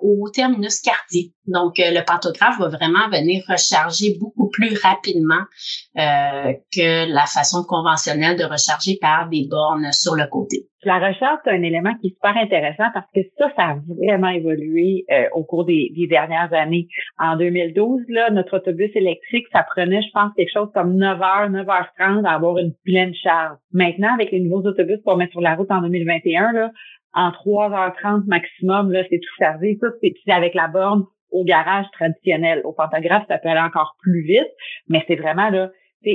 au 0.01 0.29
terminus 0.29 0.79
cardiaque. 0.79 1.31
Donc, 1.47 1.75
le 1.77 2.03
pantographe 2.03 2.59
va 2.59 2.69
vraiment 2.69 3.07
venir 3.09 3.43
recharger 3.47 3.74
beaucoup 4.19 4.49
plus 4.49 4.77
rapidement 4.81 5.43
euh, 5.97 6.53
que 6.73 7.11
la 7.11 7.25
façon 7.25 7.63
conventionnelle 7.67 8.37
de 8.37 8.43
recharger 8.43 8.97
par 8.99 9.29
des 9.29 9.47
bornes 9.49 9.91
sur 9.91 10.15
le 10.15 10.27
côté. 10.27 10.67
La 10.83 10.99
recharge, 10.99 11.39
c'est 11.43 11.49
un 11.49 11.63
élément 11.63 11.95
qui 11.99 12.07
est 12.07 12.13
super 12.13 12.37
intéressant 12.37 12.85
parce 12.93 13.07
que 13.13 13.21
ça, 13.39 13.51
ça 13.55 13.63
a 13.63 13.75
vraiment 13.87 14.29
évolué 14.29 15.03
euh, 15.11 15.25
au 15.33 15.43
cours 15.43 15.65
des, 15.65 15.91
dernières 16.07 16.53
années. 16.53 16.87
En 17.17 17.37
2012, 17.37 18.01
là, 18.09 18.29
notre 18.29 18.57
autobus 18.57 18.91
électrique, 18.93 19.47
ça 19.51 19.63
prenait, 19.63 20.03
je 20.03 20.11
pense, 20.13 20.31
quelque 20.35 20.53
chose 20.53 20.69
comme 20.75 20.95
9h, 20.95 21.49
9h30 21.51 22.25
à 22.25 22.35
avoir 22.35 22.59
une 22.59 22.73
pleine 22.83 23.15
charge. 23.15 23.57
Maintenant, 23.73 24.13
avec 24.13 24.31
les 24.31 24.41
nouveaux 24.41 24.67
autobus 24.67 24.99
qu'on 25.03 25.15
met 25.15 25.29
sur 25.29 25.41
la 25.41 25.55
route 25.55 25.71
en 25.71 25.81
2021, 25.81 26.51
là, 26.51 26.71
en 27.13 27.29
3h30 27.29 28.25
maximum, 28.27 28.91
là, 28.91 29.03
c'est 29.09 29.19
tout 29.19 29.35
chargé. 29.39 29.77
Ça, 29.81 29.87
c'est 30.01 30.13
avec 30.31 30.53
la 30.53 30.67
borne 30.67 31.05
au 31.35 31.43
garage 31.43 31.85
traditionnel. 31.91 32.61
Au 32.63 32.71
pantographe, 32.73 33.25
ça 33.27 33.37
peut 33.37 33.49
aller 33.49 33.59
encore 33.59 33.95
plus 33.99 34.21
vite, 34.21 34.49
mais 34.87 35.03
c'est 35.07 35.15
vraiment 35.15 35.49
là, 35.49 35.69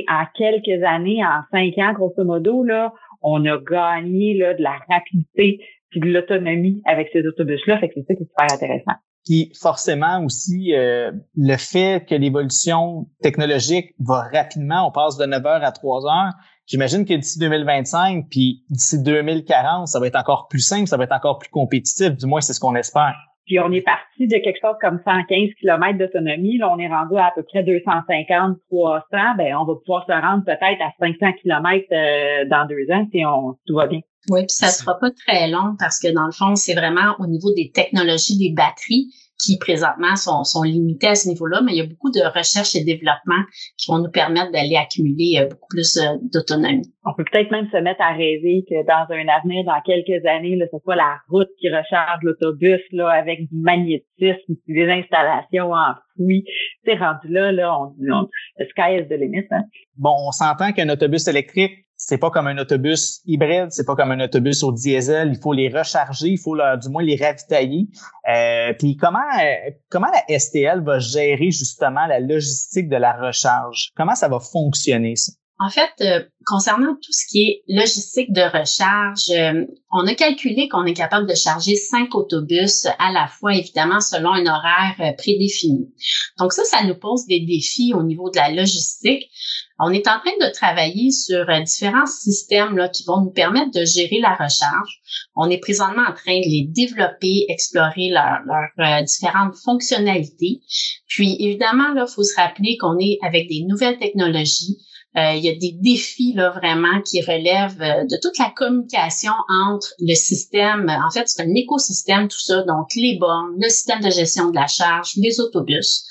en 0.09 0.25
quelques 0.35 0.83
années, 0.85 1.23
en 1.25 1.43
cinq 1.50 1.77
ans, 1.79 1.93
grosso 1.93 2.25
modo, 2.25 2.65
là, 2.65 2.93
on 3.23 3.45
a 3.45 3.59
gagné 3.59 4.35
là, 4.35 4.55
de 4.55 4.62
la 4.62 4.79
rapidité 4.89 5.61
puis 5.91 6.00
de 6.00 6.07
l'autonomie 6.07 6.83
avec 6.87 7.09
ces 7.12 7.27
autobus-là. 7.27 7.79
Fait 7.81 7.89
que 7.89 7.95
c'est 7.97 8.07
ça 8.07 8.15
qui 8.15 8.23
est 8.23 8.27
super 8.27 8.55
intéressant. 8.55 8.99
Puis 9.27 9.53
forcément 9.61 10.25
aussi, 10.25 10.75
euh, 10.75 11.12
le 11.37 11.57
fait 11.57 12.07
que 12.09 12.15
l'évolution 12.15 13.07
technologique 13.23 13.95
va 13.99 14.23
rapidement, 14.33 14.87
on 14.89 14.93
passe 14.93 15.17
de 15.19 15.27
9 15.27 15.45
heures 15.45 15.65
à 15.65 15.73
3 15.73 16.07
heures, 16.07 16.33
j'imagine 16.67 17.05
que 17.05 17.15
d'ici 17.15 17.39
2025, 17.39 18.27
puis 18.31 18.65
d'ici 18.71 19.03
2040, 19.03 19.89
ça 19.89 20.00
va 20.00 20.07
être 20.07 20.17
encore 20.17 20.49
plus 20.49 20.61
simple, 20.61 20.87
ça 20.87 20.97
va 20.97 21.05
être 21.05 21.12
encore 21.12 21.39
plus 21.39 21.50
compétitif, 21.50 22.17
du 22.17 22.27
moins 22.27 22.41
c'est 22.41 22.55
ce 22.55 22.61
qu'on 22.61 22.77
espère. 22.77 23.15
Puis 23.47 23.59
on 23.59 23.73
est 23.73 23.83
parti 23.83 24.27
de 24.29 24.37
quelque 24.39 24.59
chose 24.61 24.77
comme 24.81 25.01
115 25.05 25.51
km 25.61 25.99
d'autonomie. 25.99 26.59
Là, 26.59 26.71
on 26.73 26.79
est 26.79 26.89
rendu 26.89 27.17
à, 27.17 27.27
à 27.27 27.33
peu 27.35 27.43
près 27.43 27.63
250, 27.63 28.59
300. 28.71 29.03
Ben, 29.37 29.57
on 29.57 29.65
va 29.65 29.75
pouvoir 29.75 30.07
se 30.07 30.13
rendre 30.13 30.45
peut-être 30.45 30.81
à 30.81 30.93
500 31.01 31.33
km 31.43 31.85
euh, 31.93 32.45
dans 32.49 32.67
deux 32.67 32.91
ans 32.93 33.07
si 33.13 33.25
on 33.25 33.57
tout 33.67 33.75
va 33.75 33.87
bien. 33.87 34.01
Oui, 34.29 34.41
puis 34.41 34.51
ça 34.51 34.69
sera 34.69 34.99
pas 34.99 35.11
très 35.11 35.49
long 35.49 35.77
parce 35.79 35.99
que 35.99 36.13
dans 36.13 36.27
le 36.27 36.33
fond, 36.33 36.55
c'est 36.55 36.75
vraiment 36.75 37.17
au 37.19 37.27
niveau 37.27 37.53
des 37.55 37.71
technologies 37.71 38.39
des 38.39 38.53
batteries 38.55 39.09
qui 39.45 39.59
présentement 39.59 40.17
sont, 40.17 40.45
sont 40.45 40.63
limités 40.63 41.09
à 41.09 41.15
ce 41.15 41.29
niveau-là, 41.29 41.61
mais 41.63 41.73
il 41.73 41.79
y 41.79 41.81
a 41.81 41.87
beaucoup 41.87 42.11
de 42.11 42.21
recherche 42.37 42.75
et 42.75 42.85
développement 42.85 43.43
qui 43.77 43.91
vont 43.91 43.99
nous 43.99 44.11
permettre 44.11 44.53
d'aller 44.53 44.77
accumuler 44.77 45.39
euh, 45.39 45.49
beaucoup 45.49 45.69
plus 45.71 45.97
euh, 45.97 46.17
d'autonomie. 46.33 46.93
On 47.05 47.15
peut 47.15 47.25
peut-être 47.31 47.51
même 47.51 47.69
se 47.71 47.79
mettre 47.79 48.03
à 48.03 48.13
rêver 48.13 48.65
que 48.69 48.87
dans 48.87 49.07
un 49.15 49.29
avenir, 49.29 49.65
dans 49.65 49.81
quelques 49.85 50.25
années, 50.27 50.57
là, 50.57 50.67
ce 50.73 50.79
soit 50.83 50.97
la 50.97 51.17
route 51.29 51.49
qui 51.59 51.69
recharge 51.69 52.23
l'autobus 52.23 52.81
là 52.93 53.09
avec 53.09 53.41
du 53.49 53.57
magnétisme, 53.57 54.55
des 54.69 54.89
installations 54.89 55.73
en 55.73 55.95
oui, 56.21 56.45
c'est 56.85 56.97
rendu 56.97 57.29
là, 57.29 57.51
là, 57.51 57.75
on, 57.79 57.95
on, 57.99 58.29
le 58.59 58.67
sky 58.67 59.01
is 59.01 59.09
the 59.09 59.19
limit. 59.19 59.47
Hein. 59.51 59.63
Bon, 59.97 60.15
on 60.27 60.33
s'entend 60.33 60.73
qu'un 60.73 60.89
autobus 60.91 61.27
électrique, 61.29 61.73
c'est 62.02 62.16
pas 62.16 62.30
comme 62.30 62.47
un 62.47 62.57
autobus 62.57 63.21
hybride, 63.26 63.66
c'est 63.71 63.85
pas 63.85 63.95
comme 63.95 64.11
un 64.11 64.21
autobus 64.21 64.62
au 64.62 64.73
diesel. 64.73 65.33
Il 65.35 65.38
faut 65.38 65.52
les 65.52 65.69
recharger, 65.69 66.28
il 66.28 66.38
faut 66.38 66.57
du 66.57 66.88
moins 66.88 67.02
les 67.02 67.14
ravitailler. 67.14 67.88
Euh, 68.26 68.73
puis 68.78 68.97
comment 68.97 69.19
euh, 69.19 69.71
comment 69.90 70.09
la 70.11 70.38
STL 70.38 70.83
va 70.83 70.99
gérer 70.99 71.50
justement 71.50 72.07
la 72.07 72.19
logistique 72.19 72.88
de 72.88 72.97
la 72.97 73.12
recharge? 73.12 73.92
Comment 73.97 74.14
ça 74.14 74.28
va 74.28 74.40
fonctionner 74.40 75.14
ça? 75.14 75.33
En 75.62 75.69
fait, 75.69 75.90
euh, 76.00 76.25
concernant 76.47 76.95
tout 76.95 77.12
ce 77.12 77.26
qui 77.29 77.43
est 77.43 77.62
logistique 77.69 78.33
de 78.33 78.40
recharge, 78.40 79.29
euh, 79.29 79.67
on 79.93 80.07
a 80.07 80.14
calculé 80.14 80.71
qu'on 80.71 80.87
est 80.87 80.95
capable 80.95 81.29
de 81.29 81.35
charger 81.35 81.76
cinq 81.76 82.14
autobus 82.14 82.87
à 82.99 83.12
la 83.12 83.29
fois, 83.29 83.55
évidemment, 83.55 84.00
selon 84.00 84.33
un 84.33 84.47
horaire 84.47 84.97
euh, 85.00 85.12
prédéfini. 85.19 85.93
Donc 86.38 86.55
ça, 86.55 86.64
ça 86.64 86.83
nous 86.85 86.95
pose 86.95 87.26
des 87.26 87.40
défis 87.40 87.93
au 87.95 88.02
niveau 88.02 88.31
de 88.31 88.38
la 88.38 88.50
logistique. 88.52 89.31
On 89.79 89.93
est 89.93 90.09
en 90.09 90.19
train 90.21 90.33
de 90.40 90.50
travailler 90.50 91.11
sur 91.11 91.45
différents 91.62 92.07
systèmes 92.07 92.79
là, 92.79 92.88
qui 92.88 93.05
vont 93.05 93.21
nous 93.21 93.31
permettre 93.31 93.79
de 93.79 93.85
gérer 93.85 94.19
la 94.19 94.31
recharge. 94.31 95.02
On 95.37 95.50
est 95.50 95.59
présentement 95.59 96.05
en 96.09 96.14
train 96.14 96.38
de 96.38 96.49
les 96.49 96.69
développer, 96.69 97.45
explorer 97.49 98.09
leurs 98.09 99.05
différentes 99.05 99.57
fonctionnalités. 99.57 100.62
Puis, 101.07 101.37
évidemment, 101.40 101.95
il 101.95 102.05
faut 102.09 102.25
se 102.25 102.37
rappeler 102.37 102.79
qu'on 102.79 102.99
est 102.99 103.19
avec 103.23 103.49
des 103.49 103.64
nouvelles 103.67 103.99
technologies. 103.99 104.79
Euh, 105.17 105.35
il 105.35 105.45
y 105.45 105.49
a 105.49 105.55
des 105.55 105.75
défis 105.81 106.35
là 106.35 106.50
vraiment 106.50 107.02
qui 107.02 107.21
relèvent 107.21 107.83
euh, 107.83 108.05
de 108.05 108.17
toute 108.23 108.38
la 108.38 108.50
communication 108.55 109.33
entre 109.49 109.88
le 109.99 110.14
système. 110.14 110.88
En 110.88 111.11
fait, 111.11 111.25
c'est 111.26 111.43
un 111.43 111.55
écosystème 111.55 112.29
tout 112.29 112.38
ça, 112.38 112.62
donc 112.62 112.95
les 112.95 113.19
bornes, 113.19 113.57
le 113.61 113.69
système 113.69 114.00
de 114.00 114.11
gestion 114.11 114.50
de 114.50 114.55
la 114.55 114.69
charge, 114.69 115.14
les 115.17 115.40
autobus. 115.40 116.07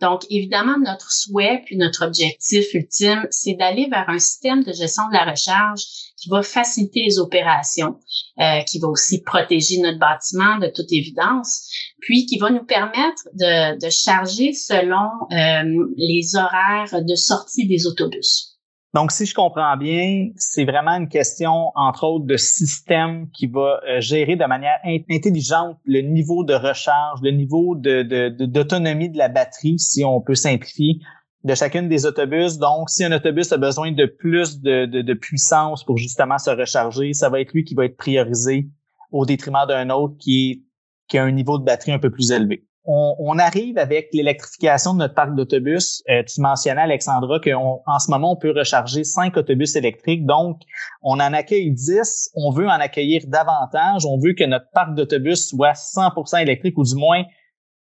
Donc, 0.00 0.22
évidemment, 0.30 0.78
notre 0.78 1.10
souhait 1.10 1.62
puis 1.64 1.76
notre 1.76 2.06
objectif 2.06 2.72
ultime, 2.74 3.26
c'est 3.30 3.54
d'aller 3.54 3.88
vers 3.90 4.08
un 4.08 4.18
système 4.18 4.62
de 4.62 4.72
gestion 4.72 5.08
de 5.08 5.14
la 5.14 5.24
recharge 5.24 5.82
qui 6.16 6.28
va 6.28 6.42
faciliter 6.42 7.02
les 7.04 7.18
opérations, 7.18 7.98
euh, 8.40 8.60
qui 8.62 8.78
va 8.78 8.88
aussi 8.88 9.22
protéger 9.22 9.78
notre 9.78 9.98
bâtiment 9.98 10.58
de 10.58 10.68
toute 10.68 10.92
évidence, 10.92 11.68
puis 12.06 12.24
qui 12.24 12.38
va 12.38 12.50
nous 12.50 12.64
permettre 12.64 13.26
de, 13.34 13.90
charger 13.90 14.52
selon 14.52 15.10
euh, 15.32 15.88
les 15.96 16.36
horaires 16.36 17.02
de 17.04 17.14
sortie 17.16 17.66
des 17.66 17.88
autobus. 17.88 18.56
Donc, 18.94 19.10
si 19.10 19.26
je 19.26 19.34
comprends 19.34 19.76
bien, 19.76 20.28
c'est 20.36 20.64
vraiment 20.64 20.92
une 20.92 21.08
question, 21.08 21.72
entre 21.74 22.04
autres, 22.04 22.24
de 22.24 22.36
système 22.36 23.28
qui 23.32 23.48
va 23.48 23.80
euh, 23.88 24.00
gérer 24.00 24.36
de 24.36 24.44
manière 24.44 24.78
intelligente 25.10 25.78
le 25.84 26.00
niveau 26.00 26.44
de 26.44 26.54
recharge, 26.54 27.20
le 27.22 27.32
niveau 27.32 27.74
d'autonomie 27.74 29.10
de, 29.10 29.18
la 29.18 29.28
batterie, 29.28 29.80
si 29.80 30.04
on 30.04 30.20
peut 30.20 30.36
simplifier, 30.36 31.00
de 31.42 31.54
chacune 31.56 31.88
des 31.88 32.06
autobus. 32.06 32.58
Donc, 32.58 32.88
si 32.88 33.02
un 33.02 33.10
autobus 33.10 33.50
a 33.50 33.56
besoin 33.56 33.90
de 33.90 34.06
plus 34.06 34.60
de, 34.60 34.86
de, 34.86 35.14
puissance 35.14 35.82
pour 35.82 35.98
justement 35.98 36.38
se 36.38 36.50
recharger, 36.50 37.14
ça 37.14 37.28
va 37.30 37.40
être 37.40 37.52
lui 37.52 37.64
qui 37.64 37.74
va 37.74 37.86
être 37.86 37.96
priorisé 37.96 38.68
au 39.10 39.26
détriment 39.26 39.66
d'un 39.66 39.90
autre 39.90 40.14
qui, 40.18 40.50
est, 40.50 40.65
qui 41.08 41.18
a 41.18 41.24
un 41.24 41.32
niveau 41.32 41.58
de 41.58 41.64
batterie 41.64 41.92
un 41.92 41.98
peu 41.98 42.10
plus 42.10 42.32
élevé 42.32 42.66
on, 42.86 43.38
arrive 43.38 43.78
avec 43.78 44.10
l'électrification 44.12 44.94
de 44.94 44.98
notre 44.98 45.14
parc 45.14 45.34
d'autobus. 45.34 46.02
Euh, 46.08 46.22
tu 46.22 46.40
mentionnais, 46.40 46.82
Alexandra, 46.82 47.40
qu'en 47.40 47.98
ce 47.98 48.10
moment, 48.10 48.32
on 48.32 48.36
peut 48.36 48.52
recharger 48.56 49.02
cinq 49.02 49.36
autobus 49.36 49.74
électriques. 49.74 50.24
Donc, 50.24 50.60
on 51.02 51.14
en 51.14 51.32
accueille 51.32 51.72
10. 51.72 52.30
On 52.34 52.52
veut 52.52 52.68
en 52.68 52.78
accueillir 52.78 53.22
davantage. 53.26 54.06
On 54.06 54.18
veut 54.18 54.34
que 54.34 54.44
notre 54.44 54.70
parc 54.72 54.94
d'autobus 54.94 55.48
soit 55.48 55.72
100% 55.72 56.42
électrique 56.42 56.78
ou 56.78 56.84
du 56.84 56.94
moins 56.94 57.24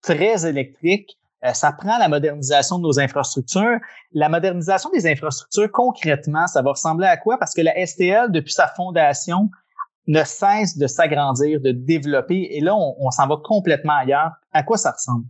très 0.01 0.47
électrique. 0.47 1.17
Euh, 1.45 1.53
ça 1.53 1.71
prend 1.71 1.97
la 1.99 2.09
modernisation 2.09 2.79
de 2.79 2.83
nos 2.83 2.99
infrastructures. 2.99 3.79
La 4.11 4.27
modernisation 4.27 4.89
des 4.89 5.05
infrastructures, 5.07 5.71
concrètement, 5.71 6.47
ça 6.47 6.63
va 6.63 6.71
ressembler 6.71 7.07
à 7.07 7.17
quoi? 7.17 7.37
Parce 7.37 7.53
que 7.53 7.61
la 7.61 7.85
STL, 7.85 8.31
depuis 8.31 8.53
sa 8.53 8.67
fondation, 8.67 9.49
ne 10.09 10.23
cesse 10.23 10.77
de 10.77 10.87
s'agrandir, 10.87 11.61
de 11.61 11.71
développer. 11.71 12.49
Et 12.51 12.61
là, 12.61 12.75
on, 12.75 13.11
s'en 13.11 13.27
va 13.27 13.37
complètement 13.43 13.97
ailleurs. 13.97 14.31
À 14.51 14.63
quoi 14.63 14.77
ça 14.77 14.91
ressemble? 14.91 15.25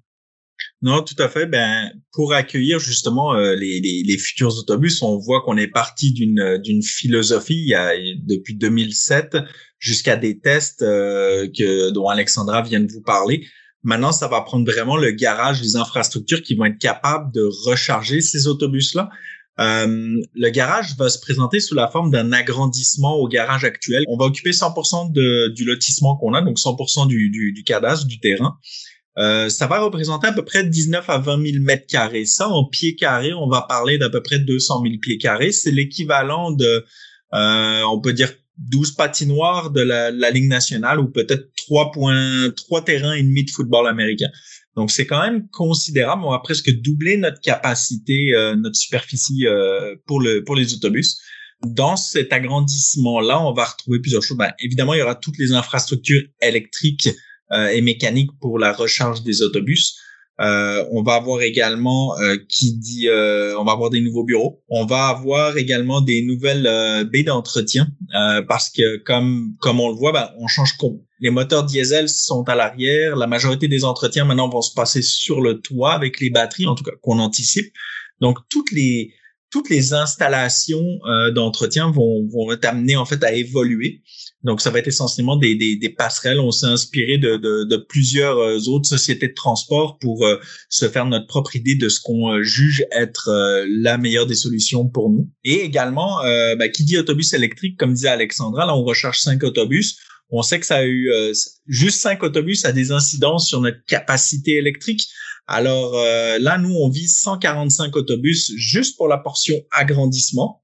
Non, 0.82 1.04
tout 1.04 1.22
à 1.22 1.28
fait. 1.28 1.46
Ben, 1.46 1.92
pour 2.14 2.34
accueillir 2.34 2.80
justement 2.80 3.36
euh, 3.36 3.56
les, 3.56 4.18
futurs 4.18 4.58
autobus, 4.58 5.02
on 5.02 5.18
voit 5.18 5.42
qu'on 5.42 5.58
est 5.58 5.68
parti 5.68 6.14
d'une 6.14 6.58
d'une 6.64 6.82
philosophie 6.82 7.62
il 7.62 7.68
y 7.68 7.76
a, 7.76 7.92
depuis 8.26 8.56
2007 8.56 9.38
jusqu'à 9.80 10.16
des 10.16 10.40
tests 10.40 10.82
euh, 10.82 11.48
que 11.58 11.92
dont 11.92 12.08
Alexandra 12.08 12.62
vient 12.62 12.80
de 12.80 12.92
vous 12.92 13.02
parler. 13.02 13.46
Maintenant, 13.84 14.14
ça 14.14 14.28
va 14.28 14.42
prendre 14.42 14.70
vraiment 14.70 14.98
le 14.98 15.12
garage, 15.12 15.62
les 15.62 15.76
infrastructures 15.76 16.42
qui 16.42 16.56
vont 16.56 16.66
être 16.66 16.80
capables 16.80 17.34
de 17.34 17.50
recharger 17.66 18.22
ces 18.22 18.48
autobus-là. 18.48 19.10
Euh, 19.60 20.22
le 20.36 20.50
garage 20.50 20.96
va 20.98 21.10
se 21.10 21.20
présenter 21.20 21.60
sous 21.60 21.76
la 21.76 21.88
forme 21.88 22.12
d'un 22.12 22.32
agrandissement 22.32 23.16
au 23.16 23.28
garage 23.28 23.66
actuel. 23.66 24.04
On 24.08 24.18
va 24.18 24.26
occuper 24.26 24.52
100% 24.52 25.12
de, 25.12 25.50
du 25.50 25.66
lotissement 25.66 26.16
qu'on 26.16 26.34
a, 26.34 26.42
donc 26.42 26.58
100% 26.58 27.08
du, 27.08 27.64
cadastre, 27.66 28.08
du 28.08 28.20
terrain. 28.20 28.58
Euh, 29.18 29.50
ça 29.50 29.68
va 29.68 29.82
représenter 29.82 30.28
à 30.28 30.32
peu 30.32 30.46
près 30.46 30.64
19 30.64 31.10
à 31.10 31.18
20 31.18 31.52
000 31.52 31.64
mètres 31.64 31.88
carrés. 31.88 32.26
Ça, 32.26 32.48
en 32.48 32.64
pieds 32.64 32.96
carrés, 32.96 33.34
on 33.34 33.50
va 33.50 33.64
parler 33.64 33.98
d'à 33.98 34.10
peu 34.10 34.22
près 34.22 34.40
200 34.40 34.82
000 34.84 34.96
pieds 35.02 35.18
carrés. 35.18 35.52
C'est 35.52 35.72
l'équivalent 35.72 36.52
de, 36.52 36.86
euh, 37.34 37.82
on 37.92 38.00
peut 38.00 38.14
dire, 38.14 38.32
12 38.60 38.92
patinoires 38.92 39.72
de 39.72 39.82
la, 39.82 40.12
la 40.12 40.32
Ligue 40.32 40.48
nationale 40.48 41.00
ou 41.00 41.10
peut-être 41.10 41.50
3.3 41.70 42.84
terrains 42.84 43.14
et 43.14 43.24
demi 43.24 43.44
de 43.44 43.52
football 43.52 43.88
américain. 43.88 44.30
Donc 44.76 44.92
c'est 44.92 45.06
quand 45.06 45.22
même 45.22 45.48
considérable. 45.50 46.24
On 46.24 46.32
va 46.32 46.40
presque 46.40 46.72
doubler 46.82 47.18
notre 47.18 47.42
capacité, 47.42 48.34
euh, 48.34 48.56
notre 48.56 48.76
superficie 48.76 49.46
euh, 49.48 49.96
pour 50.06 50.22
le 50.22 50.44
pour 50.44 50.56
les 50.56 50.74
autobus. 50.74 51.20
Dans 51.66 51.98
cet 51.98 52.32
agrandissement-là, 52.32 53.42
on 53.42 53.52
va 53.52 53.66
retrouver 53.66 54.00
plusieurs 54.00 54.24
choses. 54.24 54.38
Ben, 54.38 54.54
évidemment, 54.60 54.94
il 54.94 55.00
y 55.00 55.02
aura 55.02 55.16
toutes 55.16 55.38
les 55.38 55.52
infrastructures 55.52 56.22
électriques 56.42 57.10
euh, 57.52 57.68
et 57.68 57.82
mécaniques 57.82 58.32
pour 58.40 58.60
la 58.60 58.72
recharge 58.72 59.24
des 59.24 59.42
autobus. 59.42 60.00
Euh, 60.40 60.86
on 60.92 61.04
va 61.04 61.16
avoir 61.16 61.42
également 61.42 62.18
euh, 62.20 62.38
qui 62.48 62.78
dit 62.78 63.10
euh, 63.10 63.60
on 63.60 63.66
va 63.66 63.74
avoir 63.74 63.90
des 63.90 64.00
nouveaux 64.00 64.24
bureaux. 64.24 64.64
On 64.70 64.86
va 64.86 65.08
avoir 65.08 65.58
également 65.58 66.00
des 66.00 66.22
nouvelles 66.22 67.08
baies 67.12 67.24
d'entretien 67.24 67.88
parce 68.48 68.70
que 68.70 68.98
comme 68.98 69.54
comme 69.60 69.80
on 69.80 69.90
le 69.90 69.96
voit, 69.96 70.12
ben, 70.12 70.30
on 70.40 70.48
change 70.48 70.78
les 71.22 71.32
moteurs 71.32 71.64
diesel 71.64 72.08
sont 72.08 72.48
à 72.48 72.56
l'arrière. 72.56 73.18
La 73.18 73.28
majorité 73.28 73.68
des 73.68 73.84
entretiens 73.84 74.24
maintenant 74.24 74.48
vont 74.50 74.62
se 74.62 74.74
passer 74.74 75.02
sur 75.02 75.42
le 75.42 75.60
toit 75.60 75.94
avec 75.94 76.22
les 76.22 76.30
batteries, 76.30 76.68
en 76.68 76.76
tout 76.76 76.84
cas 76.84 76.96
qu'on 77.02 77.20
anticipe. 77.20 77.74
Donc 78.22 78.38
toutes 78.50 78.72
les 78.72 79.14
toutes 79.52 79.70
les 79.70 79.94
installations 79.94 81.00
euh, 81.06 81.32
d'entretien 81.32 81.92
vont, 81.92 82.28
vont 82.28 82.52
être 82.52 82.66
amenées 82.66 82.96
en 82.96 83.06
fait 83.06 83.24
à 83.24 83.34
évoluer. 83.34 84.04
Donc, 84.44 84.62
ça 84.62 84.70
va 84.70 84.80
être 84.80 84.88
essentiellement 84.88 85.36
des, 85.36 85.56
des, 85.56 85.76
des 85.76 85.90
passerelles. 85.90 86.40
On 86.40 86.52
s'est 86.52 86.66
inspiré 86.66 87.18
de, 87.18 87.36
de, 87.36 87.66
de, 87.66 87.78
plusieurs 87.78 88.38
euh, 88.38 88.58
autres 88.68 88.88
sociétés 88.88 89.28
de 89.28 89.34
transport 89.34 89.98
pour 90.00 90.26
euh, 90.26 90.38
se 90.70 90.88
faire 90.88 91.06
notre 91.06 91.28
propre 91.28 91.58
idée 91.58 91.76
de 91.76 91.90
ce 91.90 92.00
qu'on 92.00 92.34
euh, 92.34 92.44
juge 92.44 92.86
être 92.92 93.30
la 93.68 93.98
meilleure 93.98 94.28
des 94.28 94.36
solutions 94.36 94.88
pour 94.88 95.10
nous. 95.10 95.30
Et 95.44 95.62
également, 95.62 96.22
ben, 96.24 96.72
qui 96.72 96.84
dit 96.84 96.98
autobus 96.98 97.34
électrique, 97.34 97.78
comme 97.78 97.94
disait 97.94 98.10
Alexandra, 98.10 98.66
là, 98.66 98.76
on 98.76 98.84
recherche 98.84 99.20
cinq 99.20 99.44
autobus. 99.44 99.98
On 100.30 100.42
sait 100.42 100.60
que 100.60 100.66
ça 100.66 100.78
a 100.78 100.86
eu 100.86 101.12
juste 101.68 102.00
cinq 102.00 102.24
autobus 102.24 102.66
a 102.66 102.72
des 102.72 102.92
incidences 102.92 103.48
sur 103.48 103.62
notre 103.62 103.84
capacité 103.88 104.56
électrique. 104.56 105.08
Alors 105.52 105.96
là, 105.96 106.60
nous, 106.60 106.74
on 106.76 106.90
vise 106.90 107.18
145 107.18 107.96
autobus 107.96 108.52
juste 108.56 108.98
pour 108.98 109.08
la 109.08 109.18
portion 109.18 109.56
agrandissement. 109.72 110.62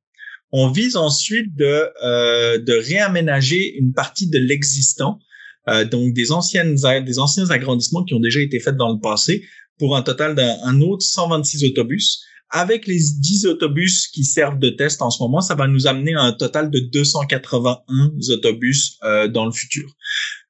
On 0.57 0.69
vise 0.69 0.95
ensuite 0.95 1.53
de, 1.57 1.89
euh, 2.01 2.57
de 2.59 2.73
réaménager 2.73 3.75
une 3.77 3.91
partie 3.91 4.29
de 4.29 4.37
l'existant, 4.37 5.19
euh, 5.67 5.83
donc 5.83 6.13
des 6.13 6.31
anciennes 6.31 6.75
des 6.75 7.19
anciens 7.19 7.49
agrandissements 7.49 8.05
qui 8.05 8.13
ont 8.13 8.21
déjà 8.21 8.39
été 8.39 8.61
faits 8.61 8.77
dans 8.77 8.93
le 8.93 8.99
passé, 9.01 9.43
pour 9.77 9.97
un 9.97 10.01
total 10.01 10.33
d'un 10.33 10.79
autre 10.79 11.03
126 11.03 11.65
autobus. 11.65 12.23
Avec 12.51 12.87
les 12.87 12.99
10 13.19 13.47
autobus 13.47 14.07
qui 14.07 14.23
servent 14.23 14.59
de 14.59 14.69
test 14.69 15.01
en 15.01 15.09
ce 15.09 15.21
moment, 15.21 15.41
ça 15.41 15.55
va 15.55 15.67
nous 15.67 15.87
amener 15.87 16.13
à 16.13 16.21
un 16.21 16.31
total 16.31 16.69
de 16.69 16.79
281 16.79 18.11
autobus 18.29 18.97
euh, 19.03 19.27
dans 19.27 19.45
le 19.45 19.51
futur. 19.51 19.89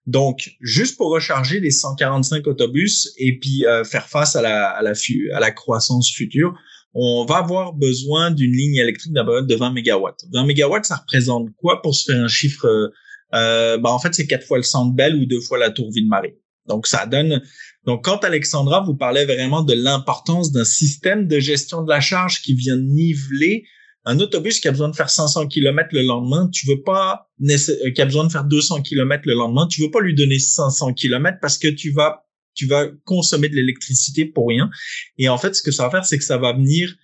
Donc, 0.05 0.51
juste 0.61 0.97
pour 0.97 1.09
recharger 1.11 1.59
les 1.59 1.71
145 1.71 2.45
autobus 2.47 3.11
et 3.17 3.39
puis 3.39 3.65
euh, 3.65 3.83
faire 3.83 4.07
face 4.07 4.35
à 4.35 4.41
la, 4.41 4.69
à 4.69 4.81
la, 4.83 4.93
à 5.33 5.39
la 5.39 5.51
croissance 5.51 6.11
future, 6.11 6.53
on 6.93 7.25
va 7.25 7.37
avoir 7.37 7.73
besoin 7.73 8.31
d'une 8.31 8.51
ligne 8.51 8.75
électrique 8.75 9.13
d'abord 9.13 9.43
de 9.43 9.55
20 9.55 9.71
mégawatts. 9.71 10.25
20 10.31 10.45
mégawatts, 10.45 10.85
ça 10.85 10.95
représente 10.95 11.49
quoi 11.57 11.81
pour 11.81 11.95
se 11.95 12.11
faire 12.11 12.23
un 12.23 12.27
chiffre 12.27 12.91
euh 13.33 13.77
ben, 13.77 13.89
En 13.89 13.99
fait, 13.99 14.13
c'est 14.13 14.27
quatre 14.27 14.45
fois 14.45 14.57
le 14.57 14.63
centre 14.63 14.95
Bell 14.95 15.15
ou 15.15 15.25
deux 15.25 15.41
fois 15.41 15.57
la 15.57 15.71
tour 15.71 15.91
Ville-Marie. 15.91 16.35
Donc, 16.67 16.87
ça 16.87 17.05
donne... 17.05 17.41
Donc, 17.85 18.05
quand 18.05 18.23
Alexandra 18.23 18.81
vous 18.81 18.95
parlait 18.95 19.25
vraiment 19.25 19.61
de 19.61 19.73
l'importance 19.73 20.51
d'un 20.51 20.63
système 20.63 21.27
de 21.27 21.39
gestion 21.39 21.83
de 21.83 21.89
la 21.89 21.99
charge 21.99 22.41
qui 22.41 22.55
vient 22.55 22.77
niveler 22.77 23.65
un 24.05 24.19
autobus 24.19 24.59
qui 24.59 24.67
a 24.67 24.71
besoin 24.71 24.89
de 24.89 24.95
faire 24.95 25.09
500 25.09 25.47
km 25.47 25.89
le 25.93 26.03
lendemain, 26.03 26.47
tu 26.51 26.67
veux 26.67 26.81
pas 26.81 27.29
euh, 27.41 27.91
qui 27.91 28.01
a 28.01 28.05
besoin 28.05 28.25
de 28.25 28.31
faire 28.31 28.43
200 28.43 28.83
km 28.83 29.23
le 29.25 29.33
lendemain, 29.33 29.67
tu 29.67 29.81
veux 29.81 29.91
pas 29.91 29.99
lui 29.99 30.13
donner 30.13 30.39
500 30.39 30.93
km 30.93 31.39
parce 31.41 31.57
que 31.57 31.67
tu 31.67 31.91
vas 31.91 32.25
tu 32.53 32.67
vas 32.67 32.87
consommer 33.03 33.49
de 33.49 33.55
l'électricité 33.55 34.25
pour 34.25 34.47
rien. 34.47 34.69
Et 35.17 35.27
en 35.27 35.37
fait, 35.37 35.55
ce 35.55 35.61
que 35.61 35.71
ça 35.71 35.83
va 35.83 35.91
faire, 35.91 36.05
c'est 36.05 36.17
que 36.17 36.23
ça 36.23 36.37
va 36.37 36.53
venir. 36.53 36.95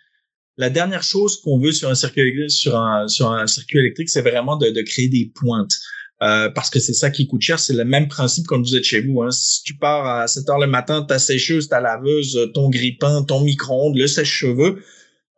La 0.55 0.69
dernière 0.69 1.03
chose 1.03 1.41
qu'on 1.41 1.59
veut 1.59 1.73
sur 1.73 1.89
un 1.89 1.95
circuit 1.95 2.49
sur 2.49 2.77
un 2.77 3.07
sur 3.07 3.31
un 3.31 3.47
circuit 3.47 3.79
électrique, 3.79 4.09
c'est 4.09 4.21
vraiment 4.21 4.55
de, 4.55 4.69
de, 4.69 4.81
créer 4.81 5.09
des 5.09 5.31
pointes. 5.33 5.73
Euh, 6.21 6.49
parce 6.51 6.69
que 6.69 6.79
c'est 6.79 6.93
ça 6.93 7.09
qui 7.09 7.25
coûte 7.25 7.41
cher. 7.41 7.59
C'est 7.59 7.73
le 7.73 7.83
même 7.83 8.07
principe 8.07 8.45
quand 8.45 8.61
vous 8.61 8.75
êtes 8.75 8.83
chez 8.83 9.01
vous. 9.01 9.23
Hein. 9.23 9.31
Si 9.31 9.63
tu 9.63 9.75
pars 9.75 10.05
à 10.05 10.27
7 10.27 10.49
heures 10.49 10.59
le 10.59 10.67
matin, 10.67 11.01
ta 11.01 11.17
sécheuse, 11.17 11.67
ta 11.67 11.81
laveuse, 11.81 12.51
ton 12.53 12.69
grippin, 12.69 13.23
ton 13.23 13.41
micro-ondes, 13.41 13.97
le 13.97 14.05
sèche-cheveux, 14.05 14.83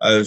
euh, 0.03 0.25